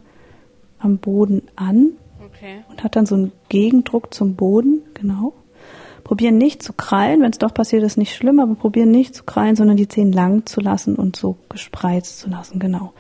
am 0.80 0.98
Boden 0.98 1.44
an 1.56 1.90
Okay. 2.26 2.64
und 2.70 2.84
hat 2.84 2.96
dann 2.96 3.06
so 3.06 3.16
einen 3.16 3.32
Gegendruck 3.50 4.14
zum 4.14 4.36
Boden, 4.36 4.84
genau. 4.94 5.34
Probieren 6.04 6.38
nicht 6.38 6.62
zu 6.62 6.72
krallen, 6.72 7.22
wenn 7.22 7.32
es 7.32 7.38
doch 7.38 7.54
passiert, 7.54 7.84
ist 7.84 7.98
nicht 7.98 8.16
schlimm, 8.16 8.40
aber 8.40 8.56
probieren 8.56 8.92
nicht 8.92 9.16
zu 9.16 9.24
krallen, 9.24 9.56
sondern 9.56 9.76
die 9.76 9.88
Zehen 9.88 10.12
lang 10.12 10.46
zu 10.46 10.62
lassen 10.62 10.96
und 10.96 11.16
so 11.16 11.38
gespreizt 11.50 12.20
zu 12.20 12.30
lassen, 12.30 12.60
genau. 12.60 12.94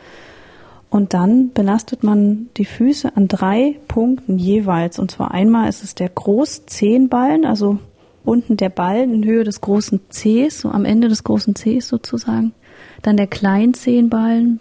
Und 0.89 1.13
dann 1.13 1.51
belastet 1.53 2.03
man 2.03 2.49
die 2.57 2.65
Füße 2.65 3.15
an 3.15 3.27
drei 3.27 3.79
Punkten 3.87 4.37
jeweils. 4.37 4.99
Und 4.99 5.11
zwar 5.11 5.31
einmal 5.31 5.67
ist 5.67 5.83
es 5.83 5.95
der 5.95 6.09
Großzehenballen, 6.09 7.45
also 7.45 7.79
unten 8.23 8.57
der 8.57 8.69
Ballen 8.69 9.13
in 9.13 9.25
Höhe 9.25 9.43
des 9.43 9.61
großen 9.61 10.01
Zehs, 10.09 10.61
so 10.61 10.69
am 10.69 10.85
Ende 10.85 11.07
des 11.07 11.23
großen 11.23 11.55
Zehs 11.55 11.87
sozusagen. 11.87 12.53
Dann 13.01 13.17
der 13.17 13.27
Kleinzehenballen 13.27 14.59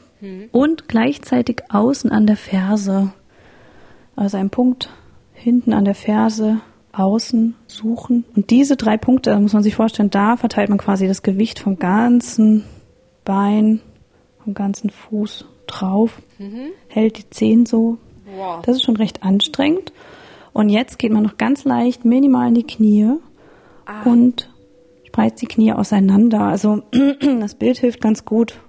und 0.53 0.89
gleichzeitig 0.89 1.63
außen 1.69 2.11
an 2.11 2.27
der 2.27 2.37
Ferse. 2.37 3.13
Also 4.15 4.39
ein 4.39 4.51
Punkt 4.51 4.91
hinten 5.35 5.73
an 5.73 5.85
der 5.85 5.95
Ferse 5.95 6.61
außen 6.93 7.55
suchen. 7.67 8.25
Und 8.35 8.51
diese 8.51 8.77
drei 8.77 8.97
Punkte, 8.97 9.31
da 9.31 9.39
muss 9.39 9.53
man 9.53 9.63
sich 9.63 9.75
vorstellen, 9.75 10.11
da 10.11 10.37
verteilt 10.37 10.71
man 10.71 10.79
quasi 10.79 11.07
das 11.07 11.23
Gewicht 11.23 11.59
vom 11.59 11.79
ganzen 11.79 12.65
Bein, 13.25 13.81
vom 14.47 14.55
ganzen 14.55 14.91
Fuß 14.91 15.45
drauf, 15.67 16.23
mhm. 16.39 16.69
hält 16.87 17.19
die 17.19 17.29
Zehen 17.31 17.67
so. 17.67 17.99
Wow. 18.37 18.63
Das 18.63 18.77
ist 18.77 18.85
schon 18.85 18.97
recht 18.97 19.25
anstrengend. 19.25 19.93
Und 20.53 20.69
jetzt 20.69 21.01
geht 21.01 21.13
man 21.13 21.25
noch 21.25 21.37
ganz 21.37 21.65
leicht 21.65 22.05
minimal 22.05 22.49
in 22.49 22.55
die 22.55 22.63
Knie 22.63 23.11
ah. 23.87 24.03
und 24.05 24.49
spreizt 25.05 25.43
die 25.43 25.47
Knie 25.47 25.73
auseinander. 25.73 26.43
Also 26.43 26.83
das 27.41 27.57
Bild 27.57 27.79
hilft 27.79 28.01
ganz 28.01 28.25
gut. 28.25 28.61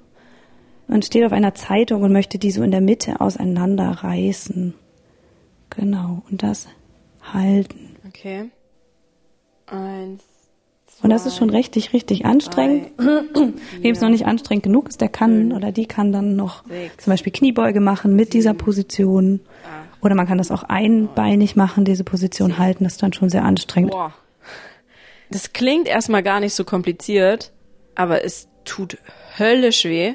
Man 0.87 1.03
steht 1.03 1.23
auf 1.25 1.31
einer 1.31 1.53
Zeitung 1.53 2.01
und 2.01 2.11
möchte 2.11 2.39
die 2.39 2.51
so 2.51 2.63
in 2.63 2.71
der 2.71 2.81
Mitte 2.81 3.21
auseinanderreißen. 3.21 4.73
Genau. 5.69 6.23
Und 6.31 6.41
das 6.41 6.67
halten. 7.21 7.95
Okay. 8.07 8.49
Eins. 9.67 10.23
Und 11.01 11.11
das 11.11 11.25
ist 11.25 11.37
schon 11.37 11.49
richtig, 11.49 11.93
richtig 11.93 12.25
anstrengend. 12.25 12.91
Wem 12.97 13.91
es 13.91 14.01
noch 14.01 14.09
nicht 14.09 14.25
anstrengend 14.25 14.63
genug 14.63 14.89
ist, 14.89 14.99
der 14.99 15.09
kann 15.09 15.53
oder 15.53 15.71
die 15.71 15.85
kann 15.85 16.11
dann 16.11 16.35
noch 16.35 16.63
zum 16.63 17.11
Beispiel 17.11 17.31
Kniebeuge 17.31 17.79
machen 17.79 18.15
mit 18.15 18.33
dieser 18.33 18.53
Position. 18.53 19.41
Oder 20.01 20.15
man 20.15 20.27
kann 20.27 20.37
das 20.37 20.51
auch 20.51 20.63
einbeinig 20.63 21.55
machen, 21.55 21.85
diese 21.85 22.03
Position 22.03 22.57
halten. 22.57 22.83
Das 22.83 22.93
ist 22.93 23.03
dann 23.03 23.13
schon 23.13 23.29
sehr 23.29 23.43
anstrengend. 23.43 23.91
Boah. 23.91 24.13
Das 25.29 25.53
klingt 25.53 25.87
erstmal 25.87 26.23
gar 26.23 26.39
nicht 26.39 26.53
so 26.53 26.63
kompliziert, 26.63 27.51
aber 27.95 28.23
es 28.23 28.47
tut 28.63 28.97
höllisch 29.37 29.85
weh 29.85 30.13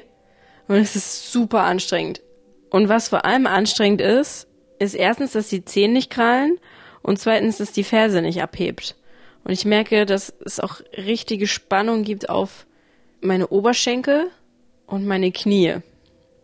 und 0.69 0.77
es 0.77 0.97
ist 0.97 1.33
super 1.33 1.63
anstrengend. 1.65 2.23
Und 2.71 2.89
was 2.89 3.09
vor 3.09 3.25
allem 3.25 3.47
anstrengend 3.47 4.01
ist, 4.01 4.49
ist 4.79 4.95
erstens, 4.95 5.33
dass 5.33 5.49
die 5.49 5.65
Zehen 5.65 5.93
nicht 5.93 6.11
krallen 6.11 6.59
und 7.03 7.19
zweitens, 7.19 7.59
dass 7.59 7.73
die 7.73 7.85
Ferse 7.85 8.23
nicht 8.23 8.43
abhebt. 8.43 8.97
Und 9.45 9.53
ich 9.53 9.65
merke, 9.65 10.07
dass 10.07 10.33
es 10.45 10.61
auch 10.61 10.81
richtige 10.97 11.47
Spannung 11.47 12.05
gibt 12.05 12.29
auf 12.29 12.67
meine 13.21 13.49
Oberschenkel 13.49 14.31
und 14.87 15.07
meine 15.07 15.33
Knie. 15.33 15.79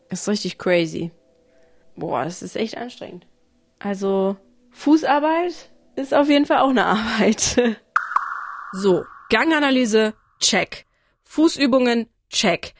Das 0.09 0.23
ist 0.23 0.29
richtig 0.29 0.59
crazy. 0.59 1.11
Boah, 1.97 2.25
das 2.25 2.43
ist 2.43 2.57
echt 2.57 2.77
anstrengend. 2.77 3.27
Also, 3.79 4.37
Fußarbeit 4.71 5.71
ist 5.97 6.15
auf 6.15 6.29
jeden 6.29 6.47
Fall 6.47 6.59
auch 6.59 6.71
eine 6.71 6.87
Arbeit. 6.87 7.77
so, 8.73 9.05
Ganganalyse, 9.31 10.15
check. 10.41 10.87
Fußübungen, 11.25 12.09
check. 12.31 12.75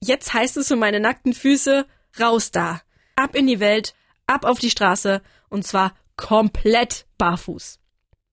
Jetzt 0.00 0.32
heißt 0.32 0.56
es 0.56 0.68
für 0.68 0.76
meine 0.76 1.00
nackten 1.00 1.32
Füße, 1.32 1.86
raus 2.20 2.50
da. 2.50 2.80
Ab 3.16 3.34
in 3.34 3.46
die 3.46 3.60
Welt, 3.60 3.94
ab 4.26 4.44
auf 4.44 4.60
die 4.60 4.70
Straße 4.70 5.22
und 5.48 5.66
zwar 5.66 5.94
komplett 6.16 7.06
barfuß. 7.18 7.80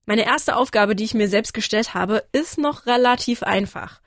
Meine 0.08 0.26
erste 0.26 0.56
Aufgabe, 0.56 0.96
die 0.96 1.04
ich 1.04 1.16
mir 1.16 1.28
selbst 1.28 1.56
gestellt 1.56 1.96
habe, 1.96 2.24
ist 2.32 2.60
noch 2.60 2.86
relativ 2.86 3.42
einfach. 3.42 4.02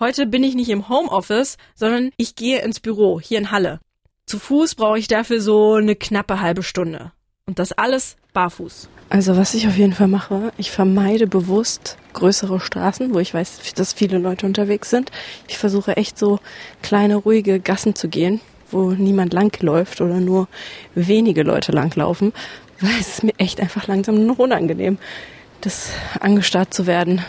Heute 0.00 0.26
bin 0.26 0.42
ich 0.42 0.54
nicht 0.54 0.70
im 0.70 0.88
Homeoffice, 0.88 1.58
sondern 1.74 2.12
ich 2.16 2.34
gehe 2.34 2.62
ins 2.62 2.80
Büro 2.80 3.20
hier 3.20 3.38
in 3.38 3.50
Halle. 3.50 3.78
Zu 4.24 4.38
Fuß 4.38 4.74
brauche 4.74 4.98
ich 4.98 5.06
dafür 5.06 5.42
so 5.42 5.74
eine 5.74 5.96
knappe 5.96 6.40
halbe 6.40 6.62
Stunde. 6.62 7.12
Und 7.46 7.58
das 7.58 7.72
alles 7.72 8.16
barfuß. 8.32 8.88
Also 9.10 9.36
was 9.36 9.52
ich 9.52 9.68
auf 9.68 9.76
jeden 9.76 9.92
Fall 9.92 10.08
mache, 10.08 10.50
ich 10.56 10.70
vermeide 10.70 11.26
bewusst 11.26 11.98
größere 12.14 12.58
Straßen, 12.58 13.12
wo 13.12 13.18
ich 13.18 13.34
weiß, 13.34 13.74
dass 13.74 13.92
viele 13.92 14.16
Leute 14.16 14.46
unterwegs 14.46 14.88
sind. 14.88 15.10
Ich 15.46 15.58
versuche 15.58 15.98
echt 15.98 16.18
so 16.18 16.40
kleine, 16.82 17.16
ruhige 17.16 17.60
Gassen 17.60 17.94
zu 17.94 18.08
gehen, 18.08 18.40
wo 18.70 18.92
niemand 18.92 19.34
langläuft 19.34 20.00
oder 20.00 20.20
nur 20.20 20.48
wenige 20.94 21.42
Leute 21.42 21.70
langlaufen, 21.72 22.32
weil 22.80 22.98
es 22.98 23.08
ist 23.08 23.24
mir 23.24 23.34
echt 23.36 23.60
einfach 23.60 23.86
langsam 23.88 24.24
noch 24.26 24.38
unangenehm, 24.38 24.98
das 25.64 25.90
angestarrt 26.20 26.74
zu 26.74 26.86
werden. 26.86 27.24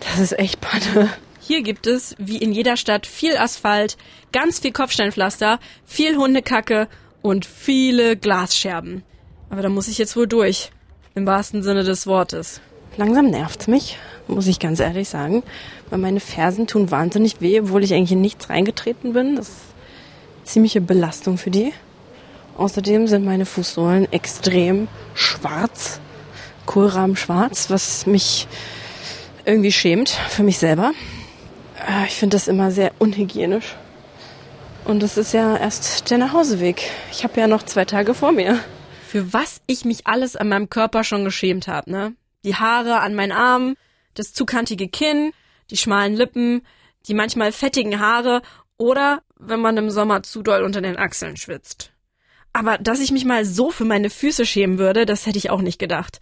Das 0.00 0.18
ist 0.18 0.38
echt 0.38 0.60
Panne. 0.60 1.10
Hier 1.40 1.62
gibt 1.62 1.86
es, 1.86 2.14
wie 2.18 2.38
in 2.38 2.52
jeder 2.52 2.76
Stadt, 2.76 3.06
viel 3.06 3.36
Asphalt, 3.36 3.96
ganz 4.32 4.58
viel 4.58 4.72
Kopfsteinpflaster, 4.72 5.60
viel 5.84 6.16
Hundekacke 6.16 6.88
und 7.22 7.46
viele 7.46 8.16
Glasscherben. 8.16 9.04
Aber 9.48 9.62
da 9.62 9.68
muss 9.68 9.88
ich 9.88 9.98
jetzt 9.98 10.16
wohl 10.16 10.26
durch. 10.26 10.70
Im 11.14 11.24
wahrsten 11.24 11.62
Sinne 11.62 11.84
des 11.84 12.06
Wortes. 12.06 12.60
Langsam 12.96 13.30
nervt's 13.30 13.68
mich, 13.68 13.98
muss 14.26 14.46
ich 14.46 14.58
ganz 14.58 14.80
ehrlich 14.80 15.08
sagen, 15.08 15.42
weil 15.88 15.98
meine 15.98 16.20
Fersen 16.20 16.66
tun 16.66 16.90
wahnsinnig 16.90 17.40
weh, 17.40 17.60
obwohl 17.60 17.84
ich 17.84 17.94
eigentlich 17.94 18.12
in 18.12 18.20
nichts 18.20 18.50
reingetreten 18.50 19.12
bin. 19.12 19.36
Das 19.36 19.48
ist 19.48 19.56
ziemliche 20.44 20.80
Belastung 20.80 21.38
für 21.38 21.50
die. 21.50 21.72
Außerdem 22.56 23.06
sind 23.06 23.24
meine 23.24 23.46
Fußsohlen 23.46 24.10
extrem 24.12 24.88
schwarz, 25.14 26.00
kohlrabenschwarz, 26.66 27.70
was 27.70 28.06
mich 28.06 28.46
irgendwie 29.44 29.72
schämt 29.72 30.10
für 30.10 30.42
mich 30.42 30.58
selber. 30.58 30.92
Äh, 31.88 32.06
ich 32.06 32.14
finde 32.14 32.36
das 32.36 32.48
immer 32.48 32.70
sehr 32.70 32.92
unhygienisch. 32.98 33.76
Und 34.84 35.02
das 35.02 35.16
ist 35.16 35.32
ja 35.32 35.56
erst 35.56 36.10
der 36.10 36.18
Nachhauseweg. 36.18 36.90
Ich 37.10 37.24
habe 37.24 37.40
ja 37.40 37.48
noch 37.48 37.64
zwei 37.64 37.84
Tage 37.84 38.14
vor 38.14 38.32
mir. 38.32 38.58
Für 39.08 39.32
was 39.32 39.60
ich 39.66 39.84
mich 39.84 40.06
alles 40.06 40.36
an 40.36 40.48
meinem 40.48 40.70
Körper 40.70 41.02
schon 41.02 41.24
geschämt 41.24 41.66
habe, 41.66 41.90
ne? 41.90 42.14
Die 42.44 42.54
Haare 42.54 43.00
an 43.00 43.14
meinen 43.14 43.32
Armen, 43.32 43.74
das 44.14 44.32
zu 44.32 44.46
kantige 44.46 44.88
Kinn, 44.88 45.32
die 45.70 45.76
schmalen 45.76 46.14
Lippen, 46.14 46.62
die 47.08 47.14
manchmal 47.14 47.50
fettigen 47.50 47.98
Haare 47.98 48.42
oder 48.78 49.22
wenn 49.38 49.60
man 49.60 49.76
im 49.76 49.90
Sommer 49.90 50.22
zu 50.22 50.42
doll 50.42 50.62
unter 50.62 50.80
den 50.80 50.96
Achseln 50.96 51.36
schwitzt. 51.36 51.92
Aber 52.52 52.78
dass 52.78 53.00
ich 53.00 53.10
mich 53.10 53.24
mal 53.24 53.44
so 53.44 53.70
für 53.70 53.84
meine 53.84 54.10
Füße 54.10 54.46
schämen 54.46 54.78
würde, 54.78 55.04
das 55.04 55.26
hätte 55.26 55.38
ich 55.38 55.50
auch 55.50 55.60
nicht 55.60 55.78
gedacht. 55.78 56.20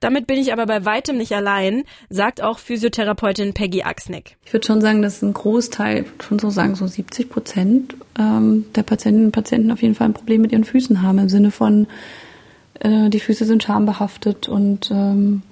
Damit 0.00 0.26
bin 0.26 0.36
ich 0.36 0.52
aber 0.52 0.66
bei 0.66 0.84
weitem 0.84 1.16
nicht 1.16 1.32
allein, 1.32 1.84
sagt 2.10 2.42
auch 2.42 2.58
Physiotherapeutin 2.58 3.54
Peggy 3.54 3.82
Axnick. 3.82 4.36
Ich 4.44 4.52
würde 4.52 4.66
schon 4.66 4.82
sagen, 4.82 5.00
dass 5.00 5.22
ein 5.22 5.32
Großteil, 5.32 6.04
schon 6.22 6.38
so 6.38 6.50
sagen, 6.50 6.74
so 6.74 6.86
70 6.86 7.30
Prozent 7.30 7.96
ähm, 8.18 8.66
der 8.74 8.82
Patientinnen 8.82 9.28
und 9.28 9.32
Patienten 9.32 9.72
auf 9.72 9.80
jeden 9.80 9.94
Fall 9.94 10.08
ein 10.08 10.14
Problem 10.14 10.42
mit 10.42 10.52
ihren 10.52 10.64
Füßen 10.64 11.00
haben, 11.00 11.18
im 11.18 11.30
Sinne 11.30 11.50
von, 11.50 11.86
äh, 12.80 13.08
die 13.08 13.20
Füße 13.20 13.46
sind 13.46 13.62
schambehaftet 13.62 14.48
und 14.48 14.90
ähm, 14.90 15.42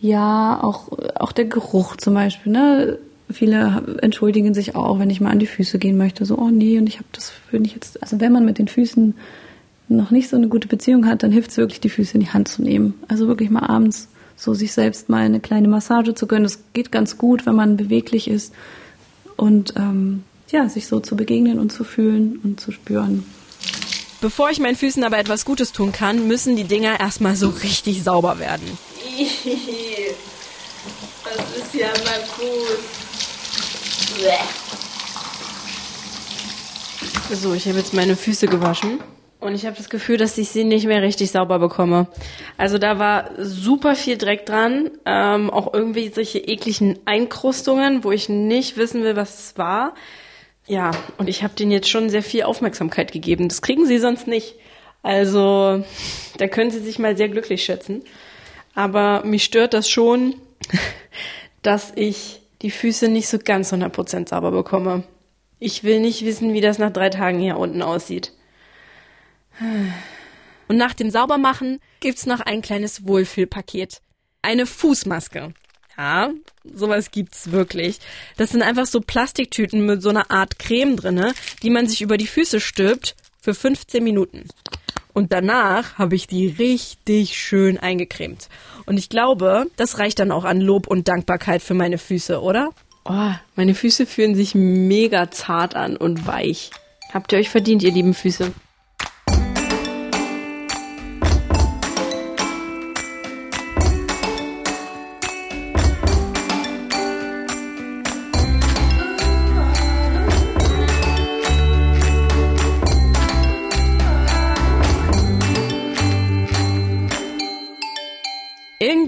ja, 0.00 0.58
auch, 0.62 0.88
auch 1.14 1.32
der 1.32 1.44
Geruch 1.44 1.96
zum 1.96 2.14
Beispiel, 2.14 2.52
ne? 2.52 2.98
Viele 3.30 3.98
entschuldigen 4.02 4.52
sich 4.52 4.74
auch, 4.74 4.98
wenn 4.98 5.08
ich 5.08 5.20
mal 5.20 5.30
an 5.30 5.38
die 5.38 5.46
Füße 5.46 5.78
gehen 5.78 5.96
möchte, 5.96 6.26
so, 6.26 6.36
oh 6.36 6.50
nee, 6.50 6.78
und 6.78 6.86
ich 6.86 6.96
habe 6.96 7.08
das, 7.12 7.30
finde 7.30 7.66
ich 7.66 7.74
jetzt, 7.74 8.02
also 8.02 8.20
wenn 8.20 8.32
man 8.32 8.44
mit 8.44 8.58
den 8.58 8.68
Füßen 8.68 9.14
noch 9.88 10.10
nicht 10.10 10.28
so 10.28 10.36
eine 10.36 10.48
gute 10.48 10.68
Beziehung 10.68 11.06
hat, 11.06 11.22
dann 11.22 11.32
hilft 11.32 11.50
es 11.50 11.56
wirklich, 11.56 11.80
die 11.80 11.90
Füße 11.90 12.14
in 12.14 12.20
die 12.20 12.30
Hand 12.30 12.48
zu 12.48 12.62
nehmen. 12.62 12.94
Also 13.08 13.28
wirklich 13.28 13.50
mal 13.50 13.66
abends 13.66 14.08
so 14.36 14.54
sich 14.54 14.72
selbst 14.72 15.08
mal 15.08 15.22
eine 15.22 15.40
kleine 15.40 15.68
Massage 15.68 16.14
zu 16.14 16.26
gönnen. 16.26 16.44
Das 16.44 16.58
geht 16.72 16.90
ganz 16.90 17.18
gut, 17.18 17.46
wenn 17.46 17.54
man 17.54 17.76
beweglich 17.76 18.28
ist 18.28 18.52
und 19.36 19.74
ähm, 19.76 20.24
ja, 20.50 20.68
sich 20.68 20.86
so 20.86 21.00
zu 21.00 21.16
begegnen 21.16 21.58
und 21.58 21.72
zu 21.72 21.84
fühlen 21.84 22.40
und 22.42 22.60
zu 22.60 22.72
spüren. 22.72 23.24
Bevor 24.20 24.50
ich 24.50 24.60
meinen 24.60 24.76
Füßen 24.76 25.02
aber 25.04 25.18
etwas 25.18 25.44
Gutes 25.44 25.72
tun 25.72 25.92
kann, 25.92 26.28
müssen 26.28 26.54
die 26.56 26.64
Dinger 26.64 27.00
erstmal 27.00 27.36
so 27.36 27.48
richtig 27.48 28.02
sauber 28.02 28.38
werden. 28.38 28.66
Das 31.24 31.56
ist 31.56 31.74
ja 31.74 31.86
mal 31.86 32.20
gut. 32.36 32.78
So, 37.32 37.54
ich 37.54 37.66
habe 37.66 37.78
jetzt 37.78 37.94
meine 37.94 38.16
Füße 38.16 38.46
gewaschen. 38.46 39.00
Und 39.42 39.56
ich 39.56 39.66
habe 39.66 39.76
das 39.76 39.90
Gefühl, 39.90 40.18
dass 40.18 40.38
ich 40.38 40.50
sie 40.50 40.62
nicht 40.62 40.86
mehr 40.86 41.02
richtig 41.02 41.32
sauber 41.32 41.58
bekomme. 41.58 42.06
Also 42.58 42.78
da 42.78 43.00
war 43.00 43.30
super 43.38 43.96
viel 43.96 44.16
Dreck 44.16 44.46
dran, 44.46 44.92
ähm, 45.04 45.50
auch 45.50 45.74
irgendwie 45.74 46.10
solche 46.10 46.38
ekligen 46.38 47.00
Einkrustungen, 47.06 48.04
wo 48.04 48.12
ich 48.12 48.28
nicht 48.28 48.76
wissen 48.76 49.02
will, 49.02 49.16
was 49.16 49.38
es 49.46 49.58
war. 49.58 49.94
Ja, 50.68 50.92
und 51.18 51.28
ich 51.28 51.42
habe 51.42 51.54
denen 51.54 51.72
jetzt 51.72 51.88
schon 51.88 52.08
sehr 52.08 52.22
viel 52.22 52.44
Aufmerksamkeit 52.44 53.10
gegeben. 53.10 53.48
Das 53.48 53.62
kriegen 53.62 53.84
sie 53.84 53.98
sonst 53.98 54.28
nicht. 54.28 54.54
Also 55.02 55.82
da 56.38 56.46
können 56.46 56.70
sie 56.70 56.78
sich 56.78 57.00
mal 57.00 57.16
sehr 57.16 57.28
glücklich 57.28 57.64
schätzen. 57.64 58.04
Aber 58.76 59.24
mich 59.24 59.42
stört 59.42 59.74
das 59.74 59.88
schon, 59.88 60.36
dass 61.62 61.92
ich 61.96 62.42
die 62.62 62.70
Füße 62.70 63.08
nicht 63.08 63.26
so 63.26 63.38
ganz 63.44 63.72
100% 63.72 64.28
sauber 64.28 64.52
bekomme. 64.52 65.02
Ich 65.58 65.82
will 65.82 65.98
nicht 65.98 66.24
wissen, 66.24 66.52
wie 66.52 66.60
das 66.60 66.78
nach 66.78 66.92
drei 66.92 67.08
Tagen 67.08 67.40
hier 67.40 67.58
unten 67.58 67.82
aussieht. 67.82 68.32
Und 70.68 70.76
nach 70.76 70.94
dem 70.94 71.10
Saubermachen 71.10 71.80
gibt's 72.00 72.26
noch 72.26 72.40
ein 72.40 72.62
kleines 72.62 73.06
Wohlfühlpaket. 73.06 74.00
Eine 74.42 74.66
Fußmaske. 74.66 75.52
Ja, 75.98 76.30
sowas 76.64 77.10
gibt's 77.10 77.52
wirklich. 77.52 77.98
Das 78.36 78.50
sind 78.50 78.62
einfach 78.62 78.86
so 78.86 79.00
Plastiktüten 79.00 79.84
mit 79.84 80.02
so 80.02 80.08
einer 80.08 80.30
Art 80.30 80.58
Creme 80.58 80.96
drinne, 80.96 81.34
die 81.62 81.70
man 81.70 81.86
sich 81.86 82.00
über 82.00 82.16
die 82.16 82.26
Füße 82.26 82.60
stülpt 82.60 83.14
für 83.40 83.54
15 83.54 84.02
Minuten. 84.02 84.48
Und 85.12 85.32
danach 85.32 85.98
habe 85.98 86.14
ich 86.14 86.26
die 86.26 86.46
richtig 86.46 87.36
schön 87.36 87.78
eingecremt. 87.78 88.48
Und 88.86 88.96
ich 88.96 89.10
glaube, 89.10 89.66
das 89.76 89.98
reicht 89.98 90.18
dann 90.18 90.32
auch 90.32 90.44
an 90.44 90.60
Lob 90.60 90.86
und 90.86 91.08
Dankbarkeit 91.08 91.62
für 91.62 91.74
meine 91.74 91.98
Füße, 91.98 92.40
oder? 92.40 92.70
Oh, 93.04 93.32
meine 93.56 93.74
Füße 93.74 94.06
fühlen 94.06 94.34
sich 94.34 94.54
mega 94.54 95.30
zart 95.30 95.74
an 95.74 95.96
und 95.96 96.26
weich. 96.26 96.70
Habt 97.12 97.32
ihr 97.32 97.38
euch 97.38 97.50
verdient, 97.50 97.82
ihr 97.82 97.92
lieben 97.92 98.14
Füße. 98.14 98.52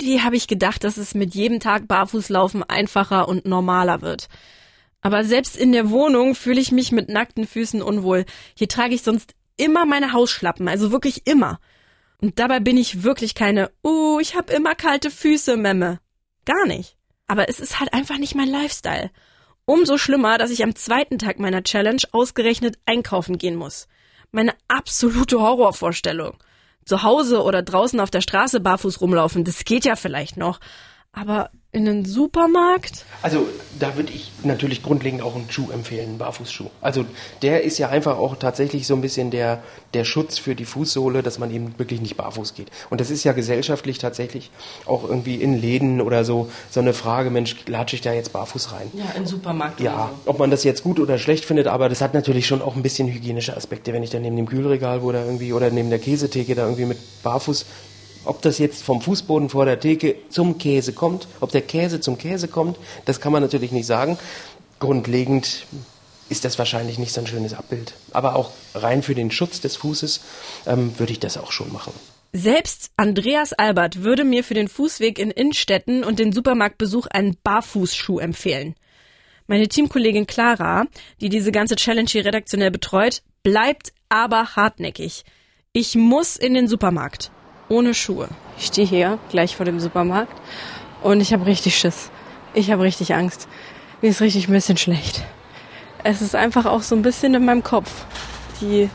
Irgendwie 0.05 0.23
habe 0.23 0.37
ich 0.37 0.47
gedacht, 0.47 0.85
dass 0.85 0.99
es 0.99 1.15
mit 1.15 1.35
jedem 1.35 1.61
Tag 1.61 1.89
Barfußlaufen 1.89 2.63
einfacher 2.63 3.27
und 3.27 3.47
normaler 3.47 4.03
wird. 4.03 4.29
Aber 5.01 5.25
selbst 5.25 5.57
in 5.57 5.73
der 5.73 5.91
Wohnung 5.91 6.35
fühle 6.35 6.61
ich 6.61 6.73
mich 6.73 6.93
mit 6.93 7.09
nackten 7.09 7.47
Füßen 7.47 7.83
unwohl. 7.83 8.27
Hier 8.55 8.69
trage 8.69 8.95
ich 8.95 9.03
sonst 9.03 9.35
immer 9.57 9.87
meine 9.87 10.13
Hausschlappen, 10.13 10.69
also 10.69 10.93
wirklich 10.93 11.27
immer. 11.27 11.59
Und 12.21 12.39
dabei 12.39 12.61
bin 12.61 12.77
ich 12.77 13.03
wirklich 13.03 13.35
keine, 13.35 13.71
uh, 13.83 14.19
ich 14.21 14.37
habe 14.37 14.53
immer 14.53 14.75
kalte 14.75 15.11
Füße, 15.11 15.57
Memme. 15.57 16.01
Gar 16.45 16.67
nicht. 16.67 16.97
Aber 17.27 17.49
es 17.49 17.59
ist 17.59 17.81
halt 17.81 17.93
einfach 17.95 18.19
nicht 18.19 18.35
mein 18.35 18.49
Lifestyle. 18.49 19.11
Umso 19.65 19.97
schlimmer, 19.97 20.37
dass 20.37 20.51
ich 20.51 20.63
am 20.63 20.75
zweiten 20.75 21.19
Tag 21.19 21.39
meiner 21.39 21.63
Challenge 21.63 22.03
ausgerechnet 22.13 22.79
einkaufen 22.85 23.39
gehen 23.39 23.57
muss. 23.57 23.89
Meine 24.33 24.55
absolute 24.69 25.41
Horrorvorstellung. 25.41 26.37
Zu 26.85 27.03
Hause 27.03 27.43
oder 27.43 27.63
draußen 27.63 28.01
auf 28.01 28.11
der 28.11 28.21
Straße 28.21 28.61
barfuß 28.61 29.01
rumlaufen, 29.01 29.45
das 29.45 29.65
geht 29.65 29.85
ja 29.85 29.97
vielleicht 29.97 30.37
noch. 30.37 30.61
Aber 31.13 31.51
in 31.75 31.85
den 31.85 32.05
Supermarkt? 32.05 33.05
Also 33.21 33.49
da 33.79 33.97
würde 33.97 34.13
ich 34.13 34.31
natürlich 34.45 34.83
grundlegend 34.83 35.23
auch 35.23 35.35
einen 35.35 35.51
Schuh 35.51 35.71
empfehlen, 35.73 36.11
einen 36.11 36.19
Barfußschuh. 36.19 36.71
Also 36.81 37.05
der 37.43 37.65
ist 37.65 37.79
ja 37.79 37.89
einfach 37.89 38.17
auch 38.17 38.37
tatsächlich 38.37 38.87
so 38.87 38.95
ein 38.95 39.01
bisschen 39.01 39.31
der, 39.31 39.63
der 39.93 40.05
Schutz 40.05 40.39
für 40.39 40.55
die 40.55 40.65
Fußsohle, 40.65 41.23
dass 41.23 41.39
man 41.39 41.51
eben 41.51 41.77
wirklich 41.77 42.01
nicht 42.01 42.17
barfuß 42.17 42.55
geht. 42.55 42.69
Und 42.91 43.01
das 43.01 43.11
ist 43.11 43.25
ja 43.25 43.33
gesellschaftlich 43.33 43.99
tatsächlich 43.99 44.51
auch 44.87 45.03
irgendwie 45.03 45.35
in 45.37 45.61
Läden 45.61 46.01
oder 46.01 46.25
so 46.25 46.49
so 46.71 46.81
eine 46.81 46.95
Frage, 46.95 47.31
Mensch, 47.31 47.57
latsche 47.67 47.97
ich 47.97 48.03
da 48.03 48.13
jetzt 48.13 48.33
barfuß 48.33 48.73
rein? 48.73 48.91
Ja, 48.93 49.07
in 49.17 49.23
den 49.23 49.27
Supermarkt. 49.27 49.81
Ja, 49.81 50.11
so. 50.25 50.31
ob 50.31 50.39
man 50.39 50.51
das 50.51 50.63
jetzt 50.63 50.85
gut 50.85 51.01
oder 51.01 51.19
schlecht 51.19 51.45
findet, 51.45 51.67
aber 51.67 51.89
das 51.89 52.01
hat 52.01 52.15
natürlich 52.15 52.47
schon 52.47 52.63
auch 52.63 52.77
ein 52.77 52.83
bisschen 52.83 53.09
hygienische 53.09 53.57
Aspekte, 53.57 53.93
wenn 53.93 54.03
ich 54.03 54.11
dann 54.11 54.23
neben 54.23 54.37
dem 54.37 54.47
Kühlregal 54.47 55.01
da 55.01 55.25
irgendwie 55.25 55.53
oder 55.53 55.71
neben 55.71 55.91
der 55.91 55.99
Käsetheke 55.99 56.55
da 56.55 56.63
irgendwie 56.63 56.85
mit 56.85 56.99
barfuß 57.23 57.67
ob 58.25 58.43
das 58.43 58.59
jetzt 58.59 58.83
vom 58.83 59.01
Fußboden 59.01 59.49
vor 59.49 59.65
der 59.65 59.81
Theke 59.81 60.17
zum 60.29 60.59
Käse 60.59 60.93
kommt, 60.93 61.29
ob 61.41 61.53
der 61.53 61.63
Käse 61.63 62.01
zum 62.01 62.19
Käse 62.19 62.49
kommt, 62.49 62.79
das 63.05 63.21
kann 63.21 63.33
man 63.33 63.43
natürlich 63.43 63.73
nicht 63.73 63.87
sagen. 63.87 64.19
Grundlegend 64.81 65.67
ist 66.29 66.45
das 66.45 66.59
wahrscheinlich 66.59 66.99
nicht 66.99 67.13
so 67.13 67.21
ein 67.21 67.27
schönes 67.27 67.55
Abbild. 67.55 67.95
Aber 68.13 68.37
auch 68.37 68.51
rein 68.75 69.03
für 69.03 69.15
den 69.15 69.31
Schutz 69.31 69.61
des 69.61 69.77
Fußes 69.77 70.21
ähm, 70.67 70.99
würde 70.99 71.13
ich 71.13 71.21
das 71.21 71.37
auch 71.37 71.53
schon 71.53 71.73
machen. 71.73 71.93
Selbst 72.33 72.91
Andreas 72.97 73.53
Albert 73.53 74.03
würde 74.03 74.25
mir 74.25 74.43
für 74.43 74.55
den 74.55 74.69
Fußweg 74.69 75.19
in 75.19 75.31
Innenstädten 75.31 76.03
und 76.03 76.19
den 76.19 76.33
Supermarktbesuch 76.33 77.07
einen 77.07 77.37
Barfußschuh 77.45 78.19
empfehlen. 78.19 78.75
Meine 79.47 79.69
Teamkollegin 79.69 80.27
Clara, 80.27 80.87
die 81.21 81.29
diese 81.29 81.53
ganze 81.53 81.77
Challenge 81.77 82.09
hier 82.11 82.25
redaktionell 82.25 82.71
betreut, 82.71 83.23
bleibt 83.43 83.93
aber 84.09 84.57
hartnäckig. 84.57 85.25
Ich 85.73 85.95
muss 85.95 86.37
in 86.37 86.55
den 86.55 86.67
Supermarkt 86.67 87.31
ohne 87.69 87.95
Schuhe. 87.95 88.29
Ich 88.59 88.67
stehe 88.67 88.87
hier 88.87 89.19
gleich 89.31 89.57
vor 89.57 89.67
dem 89.67 89.81
Supermarkt 89.81 90.37
und 91.03 91.21
ich 91.21 91.33
habe 91.33 91.47
richtig 91.47 91.77
Schiss. 91.77 92.11
Ich 92.55 92.71
habe 92.71 92.83
richtig 92.83 93.15
Angst. 93.15 93.49
Mir 94.01 94.11
ist 94.11 94.21
richtig 94.21 94.49
ein 94.49 94.53
bisschen 94.53 94.77
schlecht. 94.77 95.23
Es 96.03 96.21
ist 96.21 96.35
einfach 96.35 96.67
auch 96.67 96.83
so 96.83 96.95
ein 96.95 97.03
bisschen 97.03 97.35
in 97.35 97.45
meinem 97.45 97.63
Kopf, 97.63 97.91
die 98.61 98.91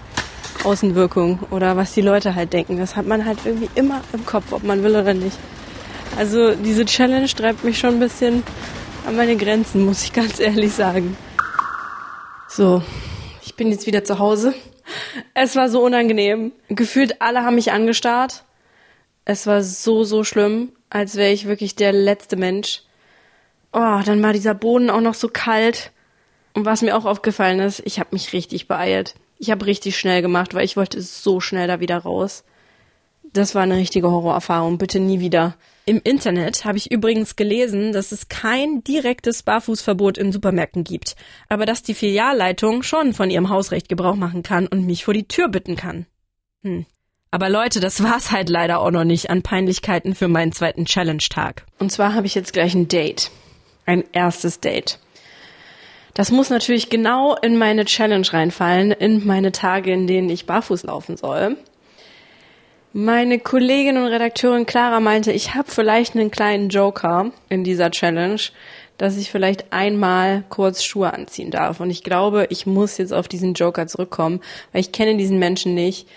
Außenwirkung 0.63 1.39
oder 1.49 1.75
was 1.77 1.93
die 1.93 2.01
Leute 2.01 2.35
halt 2.35 2.53
denken. 2.53 2.77
Das 2.77 2.95
hat 2.95 3.05
man 3.05 3.25
halt 3.25 3.39
irgendwie 3.45 3.69
immer 3.75 4.01
im 4.13 4.25
Kopf, 4.25 4.51
ob 4.51 4.63
man 4.63 4.83
will 4.83 4.95
oder 4.95 5.13
nicht. 5.13 5.37
Also 6.17 6.53
diese 6.55 6.85
Challenge 6.85 7.27
treibt 7.27 7.63
mich 7.63 7.79
schon 7.79 7.95
ein 7.95 7.99
bisschen 7.99 8.43
an 9.07 9.15
meine 9.15 9.35
Grenzen, 9.37 9.85
muss 9.85 10.03
ich 10.03 10.13
ganz 10.13 10.39
ehrlich 10.39 10.73
sagen. 10.73 11.17
So, 12.47 12.83
ich 13.43 13.55
bin 13.55 13.71
jetzt 13.71 13.87
wieder 13.87 14.03
zu 14.03 14.19
Hause. 14.19 14.53
Es 15.33 15.55
war 15.55 15.69
so 15.69 15.81
unangenehm. 15.83 16.51
Gefühlt 16.67 17.21
alle 17.21 17.43
haben 17.43 17.55
mich 17.55 17.71
angestarrt. 17.71 18.43
Es 19.29 19.45
war 19.45 19.61
so, 19.61 20.03
so 20.05 20.23
schlimm, 20.23 20.71
als 20.89 21.15
wäre 21.15 21.31
ich 21.31 21.45
wirklich 21.45 21.75
der 21.75 21.93
letzte 21.93 22.35
Mensch. 22.35 22.81
Oh, 23.71 23.99
dann 24.03 24.23
war 24.23 24.33
dieser 24.33 24.55
Boden 24.55 24.89
auch 24.89 25.01
noch 25.01 25.13
so 25.13 25.27
kalt. 25.27 25.91
Und 26.55 26.65
was 26.65 26.81
mir 26.81 26.97
auch 26.97 27.05
aufgefallen 27.05 27.59
ist, 27.59 27.79
ich 27.85 27.99
habe 27.99 28.09
mich 28.13 28.33
richtig 28.33 28.67
beeilt. 28.67 29.13
Ich 29.37 29.51
habe 29.51 29.67
richtig 29.67 29.99
schnell 29.99 30.23
gemacht, 30.23 30.55
weil 30.55 30.65
ich 30.65 30.77
wollte 30.77 30.99
so 31.03 31.41
schnell 31.41 31.67
da 31.67 31.79
wieder 31.79 31.99
raus. 31.99 32.43
Das 33.31 33.53
war 33.53 33.61
eine 33.61 33.75
richtige 33.75 34.09
Horrorerfahrung. 34.09 34.79
Bitte 34.79 34.99
nie 34.99 35.19
wieder. 35.19 35.55
Im 35.85 36.01
Internet 36.03 36.65
habe 36.65 36.79
ich 36.79 36.89
übrigens 36.89 37.35
gelesen, 37.35 37.91
dass 37.91 38.11
es 38.11 38.29
kein 38.29 38.83
direktes 38.83 39.43
Barfußverbot 39.43 40.17
in 40.17 40.31
Supermärkten 40.31 40.83
gibt, 40.83 41.15
aber 41.49 41.67
dass 41.67 41.83
die 41.83 41.93
Filialleitung 41.93 42.81
schon 42.81 43.13
von 43.13 43.29
ihrem 43.29 43.49
Hausrecht 43.49 43.89
Gebrauch 43.89 44.15
machen 44.15 44.41
kann 44.41 44.65
und 44.65 44.87
mich 44.87 45.05
vor 45.05 45.13
die 45.13 45.27
Tür 45.27 45.49
bitten 45.49 45.75
kann. 45.75 46.07
Hm. 46.63 46.87
Aber 47.31 47.49
Leute, 47.49 47.79
das 47.79 48.01
war's 48.01 48.31
halt 48.31 48.49
leider 48.49 48.79
auch 48.79 48.89
noch 48.89 49.03
nicht 49.03 49.29
an 49.29 49.43
Peinlichkeiten 49.43 50.15
für 50.15 50.27
meinen 50.27 50.51
zweiten 50.51 50.85
Challenge-Tag. 50.85 51.63
Und 51.77 51.91
zwar 51.91 52.15
habe 52.15 52.25
ich 52.25 52.33
jetzt 52.33 52.53
gleich 52.53 52.73
ein 52.73 52.87
Date. 52.87 53.29
Ein 53.85 54.03
erstes 54.13 54.59
Date. 54.59 54.97
Das 56.15 56.31
muss 56.31 56.49
natürlich 56.49 56.89
genau 56.89 57.35
in 57.35 57.57
meine 57.57 57.85
Challenge 57.85 58.27
reinfallen, 58.33 58.91
in 58.91 59.25
meine 59.27 59.51
Tage, 59.51 59.93
in 59.93 60.07
denen 60.07 60.29
ich 60.29 60.47
barfuß 60.47 60.83
laufen 60.83 61.17
soll. 61.17 61.55
Meine 62.93 63.37
Kollegin 63.37 63.97
und 63.97 64.07
Redakteurin 64.07 64.65
Clara 64.65 64.99
meinte, 64.99 65.31
ich 65.31 65.53
habe 65.53 65.69
vielleicht 65.69 66.15
einen 66.15 66.31
kleinen 66.31 66.69
Joker 66.69 67.31
in 67.47 67.63
dieser 67.63 67.91
Challenge, 67.91 68.41
dass 68.97 69.15
ich 69.15 69.29
vielleicht 69.29 69.71
einmal 69.71 70.43
kurz 70.49 70.83
Schuhe 70.83 71.13
anziehen 71.13 71.51
darf. 71.51 71.79
Und 71.79 71.91
ich 71.91 72.03
glaube, 72.03 72.47
ich 72.49 72.65
muss 72.65 72.97
jetzt 72.97 73.13
auf 73.13 73.27
diesen 73.27 73.53
Joker 73.53 73.85
zurückkommen, 73.85 74.41
weil 74.71 74.81
ich 74.81 74.91
kenne 74.91 75.15
diesen 75.15 75.37
Menschen 75.37 75.75
nicht. 75.75 76.07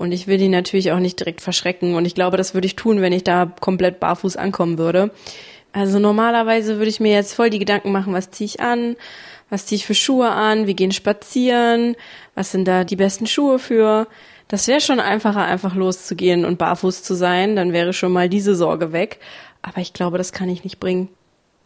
Und 0.00 0.12
ich 0.12 0.26
will 0.26 0.38
die 0.38 0.48
natürlich 0.48 0.92
auch 0.92 0.98
nicht 0.98 1.20
direkt 1.20 1.42
verschrecken. 1.42 1.94
Und 1.94 2.06
ich 2.06 2.14
glaube, 2.14 2.38
das 2.38 2.54
würde 2.54 2.66
ich 2.66 2.74
tun, 2.74 3.02
wenn 3.02 3.12
ich 3.12 3.22
da 3.22 3.52
komplett 3.60 4.00
barfuß 4.00 4.36
ankommen 4.36 4.78
würde. 4.78 5.10
Also 5.72 5.98
normalerweise 5.98 6.78
würde 6.78 6.88
ich 6.88 7.00
mir 7.00 7.12
jetzt 7.12 7.34
voll 7.34 7.50
die 7.50 7.58
Gedanken 7.58 7.92
machen, 7.92 8.14
was 8.14 8.30
ziehe 8.30 8.46
ich 8.46 8.60
an, 8.60 8.96
was 9.50 9.66
ziehe 9.66 9.76
ich 9.76 9.86
für 9.86 9.94
Schuhe 9.94 10.30
an, 10.30 10.66
wir 10.66 10.74
gehen 10.74 10.90
spazieren, 10.90 11.96
was 12.34 12.50
sind 12.50 12.66
da 12.66 12.84
die 12.84 12.96
besten 12.96 13.26
Schuhe 13.26 13.58
für. 13.58 14.06
Das 14.48 14.66
wäre 14.66 14.80
schon 14.80 14.98
einfacher, 15.00 15.44
einfach 15.44 15.76
loszugehen 15.76 16.44
und 16.44 16.58
barfuß 16.58 17.02
zu 17.02 17.14
sein, 17.14 17.54
dann 17.54 17.72
wäre 17.72 17.92
schon 17.92 18.10
mal 18.10 18.28
diese 18.28 18.56
Sorge 18.56 18.92
weg. 18.92 19.20
Aber 19.62 19.82
ich 19.82 19.92
glaube, 19.92 20.18
das 20.18 20.32
kann 20.32 20.48
ich 20.48 20.64
nicht 20.64 20.80
bringen. 20.80 21.08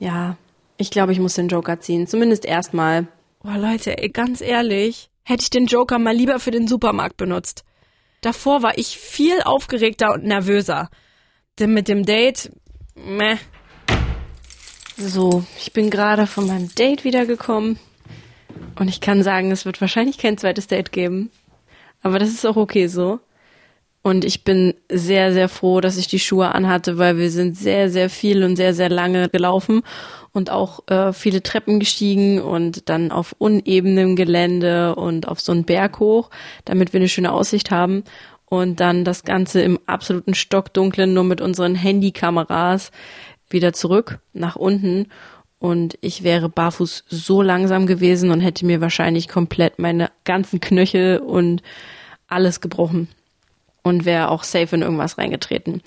Ja, 0.01 0.37
ich 0.77 0.91
glaube, 0.91 1.13
ich 1.13 1.21
muss 1.21 1.35
den 1.35 1.49
Joker 1.49 1.81
ziehen, 1.81 2.07
zumindest 2.07 2.45
erstmal. 2.45 3.07
Boah, 3.43 3.57
Leute, 3.57 3.97
ey, 3.97 4.09
ganz 4.09 4.41
ehrlich, 4.41 5.09
hätte 5.23 5.45
ich 5.45 5.51
den 5.51 5.67
Joker 5.67 5.99
mal 5.99 6.15
lieber 6.15 6.41
für 6.41 6.51
den 6.51 6.67
Supermarkt 6.67 7.17
benutzt. 7.17 7.65
Davor 8.25 8.63
war 8.63 8.79
ich 8.79 8.97
viel 8.99 9.43
aufgeregter 9.43 10.15
und 10.15 10.25
nervöser. 10.25 10.89
Denn 11.59 11.75
mit 11.75 11.89
dem 11.89 12.07
Date, 12.07 12.51
meh. 12.95 13.37
So, 14.97 15.45
ich 15.59 15.75
bin 15.75 15.91
gerade 15.91 16.27
von 16.27 16.47
meinem 16.47 16.75
Date 16.75 17.05
wiedergekommen. 17.05 17.79
Und 18.79 18.89
ich 18.89 19.03
kann 19.03 19.23
sagen, 19.23 19.51
es 19.51 19.67
wird 19.67 19.79
wahrscheinlich 19.83 20.17
kein 20.17 20.39
zweites 20.39 20.69
Date 20.69 20.91
geben. 20.91 21.31
Aber 22.01 22.19
das 22.19 22.31
ist 22.31 22.47
auch 22.47 22.57
okay 22.57 22.87
so. 22.87 23.21
Und 24.07 24.27
ich 24.27 24.45
bin 24.45 24.75
sehr, 24.93 25.33
sehr 25.33 25.49
froh, 25.49 25.81
dass 25.81 25.97
ich 25.97 26.09
die 26.09 26.19
Schuhe 26.19 26.55
anhatte, 26.55 26.99
weil 26.99 27.17
wir 27.17 27.31
sind 27.31 27.57
sehr, 27.57 27.89
sehr 27.89 28.11
viel 28.11 28.45
und 28.45 28.55
sehr, 28.55 28.75
sehr 28.75 28.91
lange 28.91 29.31
gelaufen 29.31 29.81
und 30.33 30.51
auch 30.51 30.87
äh, 30.89 31.15
viele 31.15 31.43
Treppen 31.43 31.81
gestiegen 31.81 32.39
und 32.39 32.91
dann 32.91 33.11
auf 33.11 33.35
unebenem 33.39 34.15
Gelände 34.15 34.95
und 34.95 35.27
auf 35.27 35.41
so 35.41 35.53
einen 35.53 35.65
Berg 35.65 36.01
hoch, 36.01 36.29
damit 36.67 36.93
wir 36.93 37.01
eine 37.01 37.09
schöne 37.09 37.33
Aussicht 37.33 37.71
haben. 37.71 38.05
Und 38.45 38.79
dann 38.79 39.07
das 39.07 39.23
Ganze 39.23 39.63
im 39.63 39.81
absoluten 39.87 40.35
Stockdunklen, 40.35 41.15
nur 41.15 41.25
mit 41.25 41.41
unseren 41.41 41.75
Handykameras 41.75 42.91
wieder 43.49 43.73
zurück 43.73 44.19
nach 44.35 44.57
unten. 44.57 45.07
Und 45.59 45.97
ich 46.03 46.23
wäre 46.23 46.51
barfuß 46.51 47.05
so 47.09 47.41
langsam 47.41 47.87
gewesen 47.87 48.31
und 48.31 48.41
hätte 48.41 48.67
mir 48.67 48.83
wahrscheinlich 48.83 49.29
komplett 49.29 49.79
meine 49.79 50.11
ganzen 50.25 50.61
Knöchel 50.61 51.21
und 51.21 51.63
alles 52.29 52.61
gebrochen 52.61 53.09
und 53.85 54.05
wäre 54.05 54.31
auch 54.31 54.43
safe 54.43 54.75
in 54.75 54.83
irgendwas 54.83 55.19
reingetreten. 55.19 55.83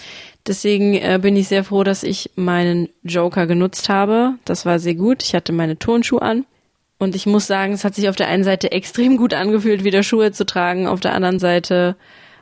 Deswegen 0.45 0.93
äh, 0.93 1.19
bin 1.21 1.35
ich 1.35 1.49
sehr 1.49 1.65
froh, 1.65 1.83
dass 1.83 2.03
ich 2.03 2.31
meinen 2.35 2.87
Joker 3.03 3.47
genutzt 3.47 3.89
habe. 3.89 4.35
Das 4.45 4.65
war 4.65 4.79
sehr 4.79 4.95
gut. 4.95 5.23
Ich 5.23 5.35
hatte 5.35 5.51
meine 5.51 5.77
Turnschuhe 5.77 6.21
an. 6.21 6.45
Und 6.99 7.15
ich 7.15 7.25
muss 7.25 7.47
sagen, 7.47 7.73
es 7.73 7.83
hat 7.83 7.95
sich 7.95 8.07
auf 8.07 8.15
der 8.15 8.27
einen 8.27 8.43
Seite 8.43 8.71
extrem 8.71 9.17
gut 9.17 9.33
angefühlt, 9.33 9.83
wieder 9.83 10.03
Schuhe 10.03 10.31
zu 10.31 10.45
tragen, 10.45 10.87
auf 10.87 10.99
der 10.99 11.13
anderen 11.13 11.39
Seite 11.39 11.95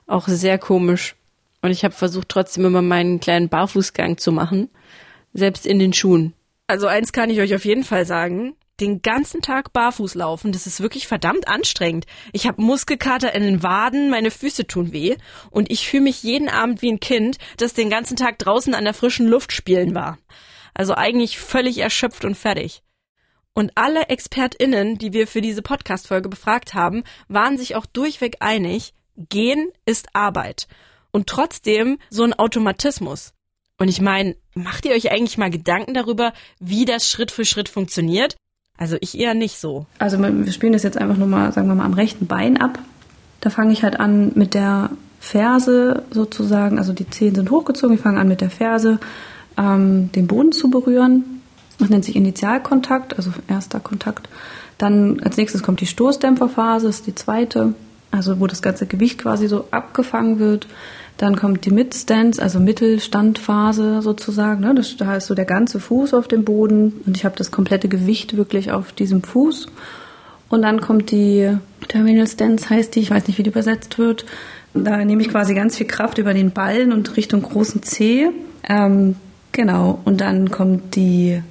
auch 0.07 0.27
sehr 0.27 0.57
komisch. 0.57 1.15
Und 1.61 1.71
ich 1.71 1.83
habe 1.83 1.93
versucht, 1.93 2.29
trotzdem 2.29 2.65
immer 2.65 2.81
meinen 2.81 3.19
kleinen 3.19 3.49
Barfußgang 3.49 4.17
zu 4.17 4.31
machen, 4.31 4.69
selbst 5.33 5.65
in 5.65 5.79
den 5.79 5.93
Schuhen. 5.93 6.33
Also 6.67 6.87
eins 6.87 7.11
kann 7.11 7.29
ich 7.29 7.39
euch 7.39 7.55
auf 7.55 7.65
jeden 7.65 7.83
Fall 7.83 8.05
sagen, 8.05 8.55
den 8.79 9.01
ganzen 9.01 9.41
Tag 9.41 9.71
barfuß 9.73 10.15
laufen, 10.15 10.51
das 10.51 10.67
ist 10.67 10.81
wirklich 10.81 11.07
verdammt 11.07 11.47
anstrengend. 11.47 12.05
Ich 12.33 12.47
habe 12.47 12.61
Muskelkater 12.61 13.33
in 13.33 13.43
den 13.43 13.63
Waden, 13.63 14.09
meine 14.09 14.31
Füße 14.31 14.67
tun 14.67 14.91
weh 14.91 15.15
und 15.49 15.71
ich 15.71 15.87
fühle 15.87 16.03
mich 16.03 16.23
jeden 16.23 16.49
Abend 16.49 16.81
wie 16.81 16.91
ein 16.91 16.99
Kind, 16.99 17.37
das 17.57 17.73
den 17.73 17.89
ganzen 17.89 18.17
Tag 18.17 18.37
draußen 18.39 18.73
an 18.73 18.83
der 18.83 18.93
frischen 18.93 19.27
Luft 19.27 19.53
spielen 19.53 19.95
war. 19.95 20.17
Also 20.73 20.93
eigentlich 20.93 21.39
völlig 21.39 21.77
erschöpft 21.77 22.25
und 22.25 22.35
fertig. 22.35 22.81
Und 23.53 23.71
alle 23.75 24.09
ExpertInnen, 24.09 24.97
die 24.97 25.13
wir 25.13 25.27
für 25.27 25.39
diese 25.39 25.61
Podcast-Folge 25.61 26.27
befragt 26.27 26.73
haben, 26.73 27.03
waren 27.29 27.57
sich 27.57 27.75
auch 27.75 27.85
durchweg 27.85 28.37
einig, 28.41 28.93
gehen 29.15 29.71
ist 29.85 30.09
Arbeit. 30.13 30.67
Und 31.11 31.27
trotzdem 31.27 31.97
so 32.09 32.23
ein 32.23 32.33
Automatismus. 32.33 33.33
Und 33.77 33.87
ich 33.87 34.01
meine, 34.01 34.35
macht 34.53 34.85
ihr 34.85 34.91
euch 34.91 35.09
eigentlich 35.11 35.37
mal 35.37 35.49
Gedanken 35.49 35.93
darüber, 35.93 36.33
wie 36.59 36.83
das 36.83 37.09
Schritt 37.09 37.31
für 37.31 37.45
Schritt 37.45 37.69
funktioniert? 37.69 38.35
Also 38.77 38.97
ich 38.99 39.17
eher 39.17 39.33
nicht 39.33 39.59
so. 39.59 39.85
Also 39.99 40.19
wir 40.19 40.51
spielen 40.51 40.73
das 40.73 40.83
jetzt 40.83 40.97
einfach 40.97 41.17
nur 41.17 41.27
mal, 41.27 41.51
sagen 41.53 41.67
wir 41.67 41.75
mal, 41.75 41.85
am 41.85 41.93
rechten 41.93 42.27
Bein 42.27 42.57
ab. 42.57 42.79
Da 43.39 43.49
fange 43.49 43.71
ich 43.71 43.83
halt 43.83 43.99
an 43.99 44.31
mit 44.35 44.53
der 44.53 44.89
Ferse 45.19 46.03
sozusagen, 46.11 46.77
also 46.77 46.93
die 46.93 47.09
Zehen 47.09 47.35
sind 47.35 47.51
hochgezogen, 47.51 47.95
ich 47.95 48.01
fange 48.01 48.19
an 48.19 48.27
mit 48.27 48.41
der 48.41 48.49
Ferse 48.49 48.99
ähm, 49.57 50.11
den 50.11 50.27
Boden 50.27 50.51
zu 50.51 50.69
berühren. 50.69 51.41
Das 51.79 51.89
nennt 51.89 52.05
sich 52.05 52.15
Initialkontakt, 52.15 53.17
also 53.17 53.31
erster 53.47 53.79
Kontakt. 53.79 54.29
Dann 54.77 55.19
als 55.21 55.37
nächstes 55.37 55.63
kommt 55.63 55.81
die 55.81 55.87
Stoßdämpferphase, 55.87 56.87
ist 56.87 57.07
die 57.07 57.15
zweite, 57.15 57.73
also 58.11 58.39
wo 58.39 58.47
das 58.47 58.61
ganze 58.61 58.85
Gewicht 58.85 59.19
quasi 59.19 59.47
so 59.47 59.67
abgefangen 59.71 60.39
wird. 60.39 60.67
Dann 61.17 61.37
kommt 61.37 61.65
die 61.65 61.71
Mid-Stance, 61.71 62.41
also 62.41 62.59
Mittelstandphase 62.59 64.01
sozusagen. 64.01 64.61
Ne? 64.61 64.75
Das, 64.75 64.97
da 64.97 65.15
ist 65.15 65.27
so 65.27 65.35
der 65.35 65.45
ganze 65.45 65.79
Fuß 65.79 66.13
auf 66.13 66.27
dem 66.27 66.43
Boden 66.43 67.01
und 67.05 67.15
ich 67.15 67.23
habe 67.23 67.35
das 67.37 67.51
komplette 67.51 67.87
Gewicht 67.87 68.35
wirklich 68.35 68.71
auf 68.71 68.91
diesem 68.91 69.23
Fuß. 69.23 69.67
Und 70.49 70.61
dann 70.61 70.81
kommt 70.81 71.11
die 71.11 71.57
Terminal 71.87 72.27
Stance, 72.27 72.69
heißt 72.69 72.95
die, 72.95 72.99
ich 72.99 73.11
weiß 73.11 73.27
nicht, 73.27 73.37
wie 73.37 73.43
die 73.43 73.49
übersetzt 73.49 73.97
wird. 73.97 74.25
Da 74.73 75.03
nehme 75.03 75.21
ich 75.21 75.29
quasi 75.29 75.55
ganz 75.55 75.77
viel 75.77 75.87
Kraft 75.87 76.17
über 76.17 76.33
den 76.33 76.51
Ballen 76.51 76.91
und 76.91 77.15
Richtung 77.15 77.41
großen 77.41 77.81
C. 77.81 78.29
Ähm, 78.67 79.15
genau. 79.53 79.99
Und 80.03 80.19
dann 80.19 80.51
kommt 80.51 80.95
die 80.95 81.41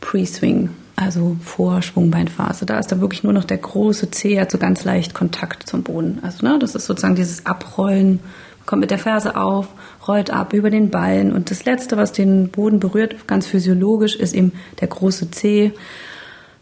Pre-Swing, 0.00 0.70
also 0.96 1.36
Vorschwungbeinphase. 1.44 2.64
Da 2.64 2.78
ist 2.78 2.90
dann 2.90 3.02
wirklich 3.02 3.22
nur 3.22 3.34
noch 3.34 3.44
der 3.44 3.58
große 3.58 4.10
C, 4.10 4.40
hat 4.40 4.50
so 4.50 4.58
ganz 4.58 4.84
leicht 4.84 5.12
Kontakt 5.12 5.68
zum 5.68 5.82
Boden. 5.82 6.20
Also 6.22 6.46
ne, 6.46 6.58
das 6.58 6.74
ist 6.74 6.86
sozusagen 6.86 7.14
dieses 7.14 7.44
Abrollen 7.44 8.20
kommt 8.66 8.80
mit 8.80 8.90
der 8.90 8.98
Ferse 8.98 9.36
auf, 9.36 9.68
rollt 10.06 10.30
ab 10.30 10.52
über 10.52 10.70
den 10.70 10.90
Ballen 10.90 11.32
und 11.32 11.50
das 11.50 11.64
Letzte, 11.64 11.96
was 11.96 12.12
den 12.12 12.50
Boden 12.50 12.80
berührt, 12.80 13.26
ganz 13.26 13.46
physiologisch, 13.46 14.16
ist 14.16 14.34
eben 14.34 14.52
der 14.80 14.88
große 14.88 15.30
Zeh. 15.30 15.72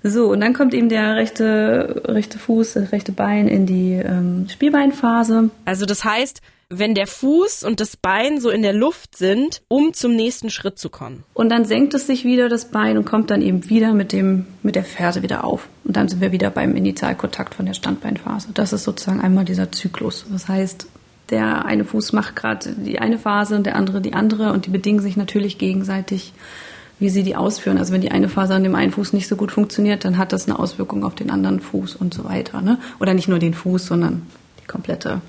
So, 0.02 0.30
und 0.30 0.40
dann 0.40 0.52
kommt 0.52 0.74
eben 0.74 0.90
der 0.90 1.16
rechte, 1.16 2.02
rechte 2.04 2.38
Fuß, 2.38 2.74
das 2.74 2.92
rechte 2.92 3.12
Bein 3.12 3.48
in 3.48 3.64
die 3.64 3.92
ähm, 3.92 4.46
Spielbeinphase. 4.50 5.48
Also 5.64 5.86
das 5.86 6.04
heißt, 6.04 6.42
wenn 6.68 6.94
der 6.94 7.06
Fuß 7.06 7.62
und 7.64 7.80
das 7.80 7.96
Bein 7.96 8.40
so 8.40 8.50
in 8.50 8.62
der 8.62 8.72
Luft 8.72 9.16
sind, 9.16 9.62
um 9.68 9.92
zum 9.92 10.14
nächsten 10.14 10.50
Schritt 10.50 10.78
zu 10.78 10.90
kommen. 10.90 11.24
Und 11.34 11.48
dann 11.48 11.64
senkt 11.64 11.94
es 11.94 12.06
sich 12.06 12.24
wieder, 12.24 12.48
das 12.48 12.66
Bein, 12.66 12.98
und 12.98 13.04
kommt 13.04 13.30
dann 13.30 13.42
eben 13.42 13.68
wieder 13.68 13.92
mit, 13.92 14.12
dem, 14.12 14.46
mit 14.62 14.74
der 14.74 14.84
Ferse 14.84 15.22
wieder 15.22 15.44
auf. 15.44 15.68
Und 15.84 15.96
dann 15.96 16.08
sind 16.08 16.20
wir 16.20 16.32
wieder 16.32 16.50
beim 16.50 16.74
Initialkontakt 16.76 17.54
von 17.54 17.66
der 17.66 17.74
Standbeinphase. 17.74 18.48
Das 18.54 18.72
ist 18.72 18.84
sozusagen 18.84 19.20
einmal 19.20 19.44
dieser 19.44 19.72
Zyklus. 19.72 20.26
Das 20.30 20.48
heißt, 20.48 20.86
der 21.34 21.64
eine 21.64 21.84
Fuß 21.84 22.12
macht 22.12 22.36
gerade 22.36 22.72
die 22.76 23.00
eine 23.00 23.18
Phase 23.18 23.56
und 23.56 23.66
der 23.66 23.74
andere 23.74 24.00
die 24.00 24.14
andere 24.14 24.52
und 24.52 24.66
die 24.66 24.70
bedingen 24.70 25.02
sich 25.02 25.16
natürlich 25.16 25.58
gegenseitig, 25.58 26.32
wie 27.00 27.08
sie 27.08 27.24
die 27.24 27.34
ausführen. 27.34 27.76
Also 27.76 27.92
wenn 27.92 28.02
die 28.02 28.12
eine 28.12 28.28
Phase 28.28 28.54
an 28.54 28.62
dem 28.62 28.76
einen 28.76 28.92
Fuß 28.92 29.12
nicht 29.12 29.26
so 29.26 29.34
gut 29.34 29.50
funktioniert, 29.50 30.04
dann 30.04 30.16
hat 30.16 30.32
das 30.32 30.46
eine 30.46 30.60
Auswirkung 30.60 31.02
auf 31.02 31.16
den 31.16 31.32
anderen 31.32 31.58
Fuß 31.58 31.96
und 31.96 32.14
so 32.14 32.22
weiter. 32.22 32.62
Ne? 32.62 32.78
Oder 33.00 33.14
nicht 33.14 33.26
nur 33.26 33.40
den 33.40 33.52
Fuß, 33.52 33.84
sondern 33.84 34.22
die 34.62 34.66
komplette 34.68 35.22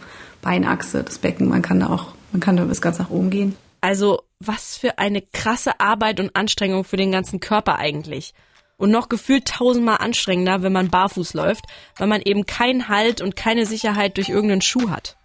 Beinachse, 0.43 1.03
das 1.03 1.17
Becken. 1.17 1.49
Man 1.49 1.63
kann 1.63 1.79
da 1.79 1.89
auch, 1.89 2.13
man 2.31 2.39
kann 2.39 2.55
da 2.55 2.65
bis 2.65 2.83
ganz 2.83 2.99
nach 2.99 3.09
oben 3.09 3.31
gehen. 3.31 3.55
Also 3.81 4.21
was 4.39 4.77
für 4.77 4.99
eine 4.99 5.23
krasse 5.23 5.79
Arbeit 5.79 6.19
und 6.19 6.35
Anstrengung 6.35 6.83
für 6.83 6.97
den 6.97 7.11
ganzen 7.11 7.39
Körper 7.39 7.79
eigentlich. 7.79 8.35
Und 8.77 8.91
noch 8.91 9.09
gefühlt 9.09 9.45
tausendmal 9.47 9.97
anstrengender, 10.01 10.61
wenn 10.61 10.73
man 10.73 10.89
barfuß 10.89 11.33
läuft, 11.33 11.65
weil 11.97 12.07
man 12.07 12.21
eben 12.21 12.45
keinen 12.45 12.89
Halt 12.89 13.21
und 13.21 13.35
keine 13.35 13.65
Sicherheit 13.65 14.17
durch 14.17 14.29
irgendeinen 14.29 14.61
Schuh 14.61 14.91
hat. 14.91 15.17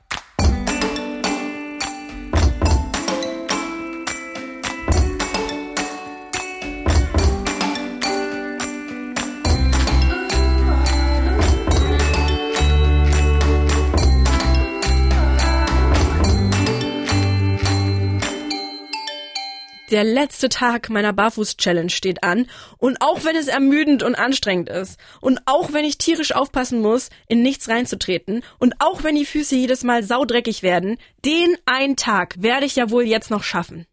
Der 19.90 20.04
letzte 20.04 20.48
Tag 20.48 20.88
meiner 20.88 21.12
Barfuß-Challenge 21.12 21.90
steht 21.90 22.22
an 22.22 22.46
und 22.78 22.98
auch 23.00 23.24
wenn 23.24 23.34
es 23.34 23.48
ermüdend 23.48 24.04
und 24.04 24.14
anstrengend 24.14 24.68
ist 24.68 25.00
und 25.20 25.40
auch 25.46 25.72
wenn 25.72 25.84
ich 25.84 25.98
tierisch 25.98 26.32
aufpassen 26.32 26.80
muss, 26.80 27.10
in 27.26 27.42
nichts 27.42 27.68
reinzutreten 27.68 28.44
und 28.58 28.74
auch 28.78 29.02
wenn 29.02 29.16
die 29.16 29.24
Füße 29.24 29.56
jedes 29.56 29.82
Mal 29.82 30.04
saudreckig 30.04 30.62
werden, 30.62 30.96
den 31.24 31.56
einen 31.66 31.96
Tag 31.96 32.36
werde 32.38 32.66
ich 32.66 32.76
ja 32.76 32.90
wohl 32.90 33.02
jetzt 33.02 33.32
noch 33.32 33.42
schaffen. 33.42 33.84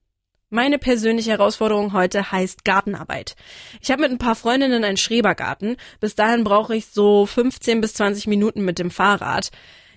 Meine 0.51 0.77
persönliche 0.77 1.31
Herausforderung 1.31 1.93
heute 1.93 2.31
heißt 2.31 2.63
Gartenarbeit. 2.63 3.36
Ich 3.81 3.89
habe 3.89 4.03
mit 4.03 4.12
ein 4.12 4.19
paar 4.19 4.36
Freundinnen 4.36 4.83
einen 4.83 4.97
Schrebergarten. 4.97 5.77
Bis 5.99 6.13
dahin 6.13 6.43
brauche 6.43 6.75
ich 6.75 6.86
so 6.86 7.25
15 7.25 7.81
bis 7.81 7.95
20 7.95 8.27
Minuten 8.27 8.63
mit 8.63 8.77
dem 8.77 8.91
Fahrrad. 8.91 9.49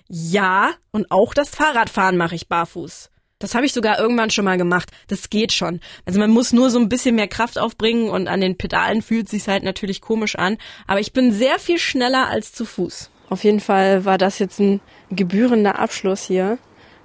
Ja, 0.09 0.71
und 0.91 1.11
auch 1.11 1.33
das 1.35 1.51
Fahrradfahren 1.51 2.17
mache 2.17 2.35
ich 2.35 2.49
barfuß. 2.49 3.10
Das 3.41 3.55
habe 3.55 3.65
ich 3.65 3.73
sogar 3.73 3.99
irgendwann 3.99 4.29
schon 4.29 4.45
mal 4.45 4.57
gemacht. 4.57 4.89
Das 5.07 5.29
geht 5.29 5.51
schon. 5.51 5.81
Also 6.05 6.19
man 6.19 6.29
muss 6.29 6.53
nur 6.53 6.69
so 6.69 6.79
ein 6.79 6.89
bisschen 6.89 7.15
mehr 7.15 7.27
Kraft 7.27 7.57
aufbringen 7.57 8.09
und 8.09 8.27
an 8.27 8.39
den 8.39 8.55
Pedalen 8.55 9.01
fühlt 9.01 9.27
sich 9.27 9.47
halt 9.47 9.63
natürlich 9.63 9.99
komisch 9.99 10.35
an. 10.35 10.57
Aber 10.87 10.99
ich 10.99 11.11
bin 11.11 11.33
sehr 11.33 11.59
viel 11.59 11.79
schneller 11.79 12.27
als 12.29 12.53
zu 12.53 12.65
Fuß. 12.65 13.09
Auf 13.29 13.43
jeden 13.43 13.59
Fall 13.59 14.05
war 14.05 14.17
das 14.17 14.39
jetzt 14.39 14.59
ein 14.59 14.79
gebührender 15.09 15.79
Abschluss 15.79 16.23
hier. 16.23 16.59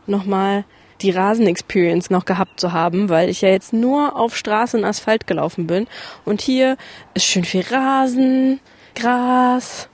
Nochmal 0.06 0.64
die 1.00 1.10
Rasen-Experience 1.10 2.10
noch 2.10 2.24
gehabt 2.24 2.60
zu 2.60 2.72
haben, 2.72 3.08
weil 3.08 3.28
ich 3.28 3.40
ja 3.40 3.48
jetzt 3.48 3.72
nur 3.72 4.16
auf 4.16 4.36
Straße 4.36 4.76
und 4.76 4.84
Asphalt 4.84 5.26
gelaufen 5.26 5.66
bin. 5.66 5.86
Und 6.24 6.42
hier 6.42 6.76
ist 7.14 7.24
schön 7.24 7.44
viel 7.44 7.64
Rasen, 7.70 8.60
Gras, 8.94 9.88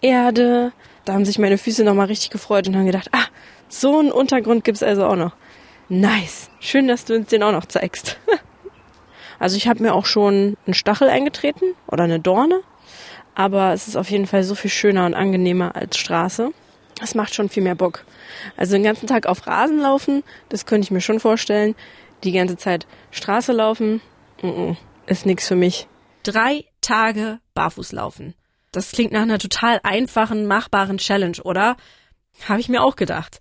Erde. 0.00 0.72
Da 1.04 1.14
haben 1.14 1.24
sich 1.24 1.38
meine 1.38 1.58
Füße 1.58 1.82
nochmal 1.82 2.06
richtig 2.06 2.30
gefreut 2.30 2.68
und 2.68 2.76
haben 2.76 2.86
gedacht, 2.86 3.08
ah, 3.12 3.26
so 3.68 3.98
einen 3.98 4.12
Untergrund 4.12 4.64
gibt's 4.64 4.82
also 4.82 5.06
auch 5.06 5.16
noch. 5.16 5.32
Nice. 5.90 6.50
Schön, 6.60 6.86
dass 6.86 7.04
du 7.04 7.16
uns 7.16 7.30
den 7.30 7.42
auch 7.42 7.50
noch 7.50 7.66
zeigst. 7.66 8.16
also 9.40 9.56
ich 9.56 9.66
habe 9.66 9.82
mir 9.82 9.92
auch 9.92 10.06
schon 10.06 10.56
einen 10.64 10.74
Stachel 10.74 11.08
eingetreten 11.08 11.74
oder 11.88 12.04
eine 12.04 12.20
Dorne. 12.20 12.60
Aber 13.34 13.72
es 13.72 13.88
ist 13.88 13.96
auf 13.96 14.08
jeden 14.08 14.28
Fall 14.28 14.44
so 14.44 14.54
viel 14.54 14.70
schöner 14.70 15.04
und 15.04 15.14
angenehmer 15.14 15.74
als 15.74 15.98
Straße. 15.98 16.52
Das 17.00 17.16
macht 17.16 17.34
schon 17.34 17.48
viel 17.48 17.64
mehr 17.64 17.74
Bock. 17.74 18.04
Also 18.56 18.74
den 18.74 18.84
ganzen 18.84 19.08
Tag 19.08 19.26
auf 19.26 19.48
Rasen 19.48 19.80
laufen, 19.80 20.22
das 20.48 20.64
könnte 20.64 20.84
ich 20.84 20.90
mir 20.92 21.00
schon 21.00 21.18
vorstellen. 21.18 21.74
Die 22.22 22.32
ganze 22.32 22.56
Zeit 22.56 22.86
Straße 23.10 23.52
laufen, 23.52 24.00
ist 25.06 25.26
nix 25.26 25.48
für 25.48 25.56
mich. 25.56 25.88
Drei 26.22 26.66
Tage 26.82 27.40
barfuß 27.54 27.92
laufen. 27.92 28.34
Das 28.70 28.92
klingt 28.92 29.10
nach 29.10 29.22
einer 29.22 29.38
total 29.38 29.80
einfachen, 29.82 30.46
machbaren 30.46 30.98
Challenge, 30.98 31.38
oder? 31.42 31.76
Habe 32.48 32.60
ich 32.60 32.68
mir 32.68 32.82
auch 32.82 32.94
gedacht. 32.94 33.40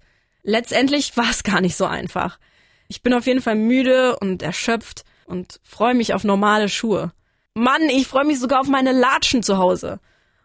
Letztendlich 0.50 1.16
war 1.16 1.30
es 1.30 1.44
gar 1.44 1.62
nicht 1.62 1.76
so 1.76 1.86
einfach. 1.86 2.40
Ich 2.88 3.04
bin 3.04 3.14
auf 3.14 3.28
jeden 3.28 3.40
Fall 3.42 3.54
müde 3.54 4.18
und 4.18 4.42
erschöpft 4.42 5.06
und 5.28 5.60
freue 5.62 5.94
mich 5.94 6.16
auf 6.16 6.24
normale 6.24 6.70
Schuhe. 6.70 7.14
Mann, 7.54 7.84
ich 7.84 8.08
freue 8.08 8.26
mich 8.26 8.40
sogar 8.40 8.62
auf 8.62 8.68
meine 8.68 8.92
Latschen 8.92 9.44
zu 9.44 9.60
Hause 9.60 10.00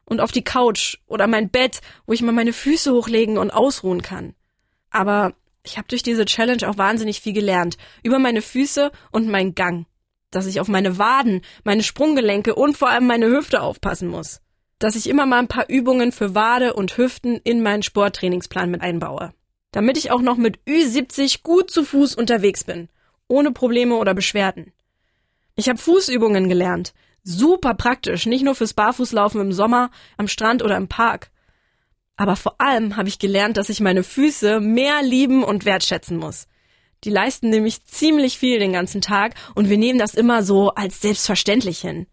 und 0.04 0.20
auf 0.20 0.30
die 0.30 0.44
Couch 0.44 0.98
oder 1.06 1.26
mein 1.26 1.48
Bett, 1.48 1.80
wo 2.04 2.12
ich 2.12 2.20
mal 2.20 2.32
meine 2.32 2.52
Füße 2.52 2.92
hochlegen 2.92 3.38
und 3.38 3.50
ausruhen 3.50 4.02
kann. 4.02 4.34
Aber 4.90 5.32
ich 5.62 5.78
habe 5.78 5.88
durch 5.88 6.02
diese 6.02 6.26
Challenge 6.26 6.68
auch 6.68 6.76
wahnsinnig 6.76 7.22
viel 7.22 7.32
gelernt 7.32 7.78
über 8.02 8.18
meine 8.18 8.42
Füße 8.42 8.92
und 9.10 9.28
meinen 9.28 9.54
Gang, 9.54 9.86
dass 10.30 10.44
ich 10.44 10.60
auf 10.60 10.68
meine 10.68 10.98
Waden, 10.98 11.40
meine 11.64 11.82
Sprunggelenke 11.82 12.54
und 12.54 12.76
vor 12.76 12.90
allem 12.90 13.06
meine 13.06 13.28
Hüfte 13.28 13.62
aufpassen 13.62 14.08
muss, 14.08 14.42
dass 14.78 14.96
ich 14.96 15.08
immer 15.08 15.24
mal 15.24 15.38
ein 15.38 15.48
paar 15.48 15.70
Übungen 15.70 16.12
für 16.12 16.34
Wade 16.34 16.74
und 16.74 16.98
Hüften 16.98 17.40
in 17.42 17.62
meinen 17.62 17.82
Sporttrainingsplan 17.82 18.70
mit 18.70 18.82
einbaue 18.82 19.32
damit 19.74 19.98
ich 19.98 20.12
auch 20.12 20.20
noch 20.20 20.36
mit 20.36 20.60
Ü70 20.68 21.42
gut 21.42 21.68
zu 21.68 21.84
Fuß 21.84 22.14
unterwegs 22.14 22.62
bin, 22.62 22.88
ohne 23.26 23.50
Probleme 23.50 23.96
oder 23.96 24.14
Beschwerden. 24.14 24.72
Ich 25.56 25.68
habe 25.68 25.80
Fußübungen 25.80 26.48
gelernt, 26.48 26.94
super 27.24 27.74
praktisch, 27.74 28.24
nicht 28.24 28.44
nur 28.44 28.54
fürs 28.54 28.72
Barfußlaufen 28.72 29.40
im 29.40 29.52
Sommer, 29.52 29.90
am 30.16 30.28
Strand 30.28 30.62
oder 30.62 30.76
im 30.76 30.86
Park. 30.86 31.32
Aber 32.14 32.36
vor 32.36 32.60
allem 32.60 32.96
habe 32.96 33.08
ich 33.08 33.18
gelernt, 33.18 33.56
dass 33.56 33.68
ich 33.68 33.80
meine 33.80 34.04
Füße 34.04 34.60
mehr 34.60 35.02
lieben 35.02 35.42
und 35.42 35.64
wertschätzen 35.64 36.18
muss. 36.18 36.46
Die 37.02 37.10
leisten 37.10 37.50
nämlich 37.50 37.84
ziemlich 37.84 38.38
viel 38.38 38.60
den 38.60 38.72
ganzen 38.72 39.00
Tag 39.00 39.34
und 39.56 39.70
wir 39.70 39.76
nehmen 39.76 39.98
das 39.98 40.14
immer 40.14 40.44
so 40.44 40.70
als 40.70 41.00
selbstverständlich 41.00 41.80
hin. 41.80 42.06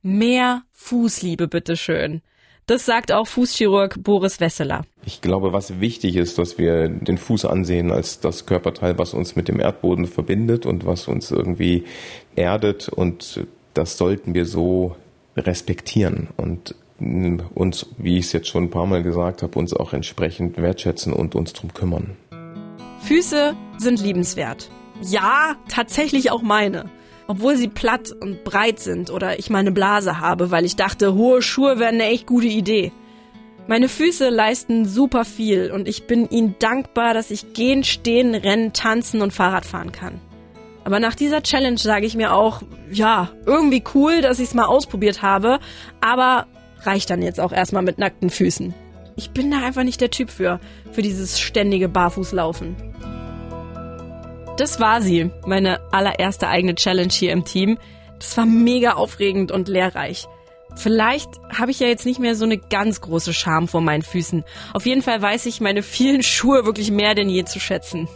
Mehr 0.00 0.62
Fußliebe, 0.70 1.46
bitteschön. 1.46 2.22
Das 2.66 2.86
sagt 2.86 3.10
auch 3.12 3.26
Fußchirurg 3.26 4.02
Boris 4.02 4.38
Wesseler. 4.38 4.84
Ich 5.04 5.20
glaube, 5.20 5.52
was 5.52 5.80
wichtig 5.80 6.16
ist, 6.16 6.38
dass 6.38 6.58
wir 6.58 6.88
den 6.88 7.18
Fuß 7.18 7.44
ansehen 7.44 7.90
als 7.90 8.20
das 8.20 8.46
Körperteil, 8.46 8.98
was 8.98 9.14
uns 9.14 9.34
mit 9.34 9.48
dem 9.48 9.58
Erdboden 9.58 10.06
verbindet 10.06 10.64
und 10.64 10.86
was 10.86 11.08
uns 11.08 11.30
irgendwie 11.30 11.84
erdet 12.36 12.88
und 12.88 13.44
das 13.74 13.98
sollten 13.98 14.34
wir 14.34 14.46
so 14.46 14.96
respektieren 15.36 16.28
und 16.36 16.74
uns, 17.54 17.86
wie 17.98 18.18
ich 18.18 18.26
es 18.26 18.32
jetzt 18.32 18.48
schon 18.48 18.64
ein 18.64 18.70
paar 18.70 18.86
Mal 18.86 19.02
gesagt 19.02 19.42
habe, 19.42 19.58
uns 19.58 19.74
auch 19.74 19.92
entsprechend 19.92 20.56
wertschätzen 20.56 21.12
und 21.12 21.34
uns 21.34 21.52
drum 21.52 21.74
kümmern. 21.74 22.16
Füße 23.00 23.56
sind 23.78 24.00
liebenswert. 24.00 24.70
Ja, 25.00 25.56
tatsächlich 25.68 26.30
auch 26.30 26.42
meine. 26.42 26.84
Obwohl 27.32 27.56
sie 27.56 27.68
platt 27.68 28.12
und 28.20 28.44
breit 28.44 28.78
sind 28.78 29.08
oder 29.08 29.38
ich 29.38 29.48
meine 29.48 29.72
Blase 29.72 30.20
habe, 30.20 30.50
weil 30.50 30.66
ich 30.66 30.76
dachte, 30.76 31.14
hohe 31.14 31.40
Schuhe 31.40 31.78
wären 31.78 31.94
eine 31.94 32.08
echt 32.08 32.26
gute 32.26 32.46
Idee. 32.46 32.92
Meine 33.66 33.88
Füße 33.88 34.28
leisten 34.28 34.84
super 34.84 35.24
viel 35.24 35.72
und 35.72 35.88
ich 35.88 36.06
bin 36.06 36.28
ihnen 36.28 36.56
dankbar, 36.58 37.14
dass 37.14 37.30
ich 37.30 37.54
gehen, 37.54 37.84
stehen, 37.84 38.34
rennen, 38.34 38.74
tanzen 38.74 39.22
und 39.22 39.32
Fahrrad 39.32 39.64
fahren 39.64 39.92
kann. 39.92 40.20
Aber 40.84 41.00
nach 41.00 41.14
dieser 41.14 41.42
Challenge 41.42 41.78
sage 41.78 42.04
ich 42.04 42.16
mir 42.16 42.34
auch, 42.34 42.60
ja, 42.90 43.30
irgendwie 43.46 43.82
cool, 43.94 44.20
dass 44.20 44.38
ich 44.38 44.48
es 44.48 44.54
mal 44.54 44.66
ausprobiert 44.66 45.22
habe, 45.22 45.58
aber 46.02 46.46
reicht 46.82 47.08
dann 47.08 47.22
jetzt 47.22 47.40
auch 47.40 47.52
erstmal 47.52 47.82
mit 47.82 47.96
nackten 47.96 48.28
Füßen. 48.28 48.74
Ich 49.16 49.30
bin 49.30 49.50
da 49.50 49.64
einfach 49.64 49.84
nicht 49.84 50.02
der 50.02 50.10
Typ 50.10 50.28
für, 50.28 50.60
für 50.92 51.00
dieses 51.00 51.40
ständige 51.40 51.88
Barfußlaufen. 51.88 52.76
Das 54.62 54.78
war 54.78 55.02
sie, 55.02 55.28
meine 55.44 55.80
allererste 55.90 56.46
eigene 56.46 56.76
Challenge 56.76 57.12
hier 57.12 57.32
im 57.32 57.44
Team. 57.44 57.78
Das 58.20 58.36
war 58.36 58.46
mega 58.46 58.92
aufregend 58.92 59.50
und 59.50 59.66
lehrreich. 59.66 60.28
Vielleicht 60.76 61.28
habe 61.52 61.72
ich 61.72 61.80
ja 61.80 61.88
jetzt 61.88 62.06
nicht 62.06 62.20
mehr 62.20 62.36
so 62.36 62.44
eine 62.44 62.58
ganz 62.58 63.00
große 63.00 63.34
Scham 63.34 63.66
vor 63.66 63.80
meinen 63.80 64.02
Füßen. 64.02 64.44
Auf 64.72 64.86
jeden 64.86 65.02
Fall 65.02 65.20
weiß 65.20 65.46
ich 65.46 65.60
meine 65.60 65.82
vielen 65.82 66.22
Schuhe 66.22 66.64
wirklich 66.64 66.92
mehr 66.92 67.16
denn 67.16 67.28
je 67.28 67.44
zu 67.44 67.58
schätzen. 67.58 68.06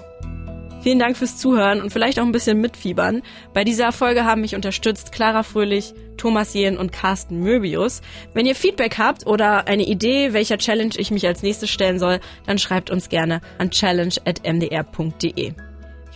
Vielen 0.82 1.00
Dank 1.00 1.16
fürs 1.16 1.36
Zuhören 1.36 1.82
und 1.82 1.92
vielleicht 1.92 2.20
auch 2.20 2.24
ein 2.24 2.30
bisschen 2.30 2.60
mitfiebern. 2.60 3.22
Bei 3.52 3.64
dieser 3.64 3.90
Folge 3.90 4.24
haben 4.24 4.42
mich 4.42 4.54
unterstützt 4.54 5.10
Clara 5.10 5.42
Fröhlich, 5.42 5.94
Thomas 6.16 6.54
Jehn 6.54 6.78
und 6.78 6.92
Carsten 6.92 7.40
Möbius. 7.40 8.02
Wenn 8.34 8.46
ihr 8.46 8.54
Feedback 8.54 8.98
habt 8.98 9.26
oder 9.26 9.66
eine 9.66 9.84
Idee, 9.84 10.32
welcher 10.32 10.58
Challenge 10.58 10.94
ich 10.96 11.10
mich 11.10 11.26
als 11.26 11.42
nächstes 11.42 11.70
stellen 11.70 11.98
soll, 11.98 12.20
dann 12.46 12.58
schreibt 12.58 12.90
uns 12.90 13.08
gerne 13.08 13.40
an 13.58 13.72
challenge.mdr.de. 13.72 15.54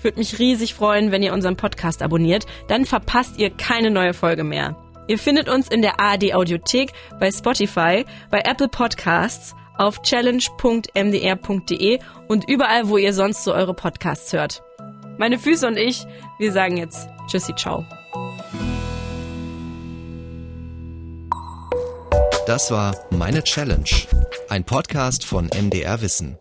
Ich 0.01 0.05
würde 0.05 0.19
mich 0.19 0.39
riesig 0.39 0.73
freuen, 0.73 1.13
wenn 1.13 1.23
ihr 1.23 1.35
unseren 1.35 1.57
Podcast 1.57 2.01
abonniert, 2.01 2.47
dann 2.69 2.87
verpasst 2.87 3.37
ihr 3.37 3.51
keine 3.51 3.91
neue 3.91 4.15
Folge 4.15 4.45
mehr. 4.45 4.75
Ihr 5.09 5.19
findet 5.19 5.51
uns 5.51 5.69
in 5.69 5.83
der 5.83 6.01
ARD 6.01 6.33
Audiothek, 6.33 6.95
bei 7.19 7.31
Spotify, 7.31 8.07
bei 8.31 8.41
Apple 8.47 8.69
Podcasts, 8.69 9.55
auf 9.77 10.01
challenge.mdr.de 10.01 11.99
und 12.29 12.49
überall, 12.49 12.89
wo 12.89 12.97
ihr 12.97 13.13
sonst 13.13 13.45
so 13.45 13.53
eure 13.53 13.75
Podcasts 13.75 14.33
hört. 14.33 14.63
Meine 15.19 15.39
Füße 15.39 15.69
und 15.69 15.77
ich, 15.77 16.07
wir 16.39 16.51
sagen 16.51 16.79
jetzt 16.79 17.07
Tschüssi, 17.27 17.55
ciao. 17.55 17.85
Das 22.47 22.71
war 22.71 22.97
Meine 23.11 23.43
Challenge, 23.45 23.85
ein 24.49 24.65
Podcast 24.65 25.27
von 25.27 25.51
MDR 25.55 26.01
Wissen. 26.01 26.39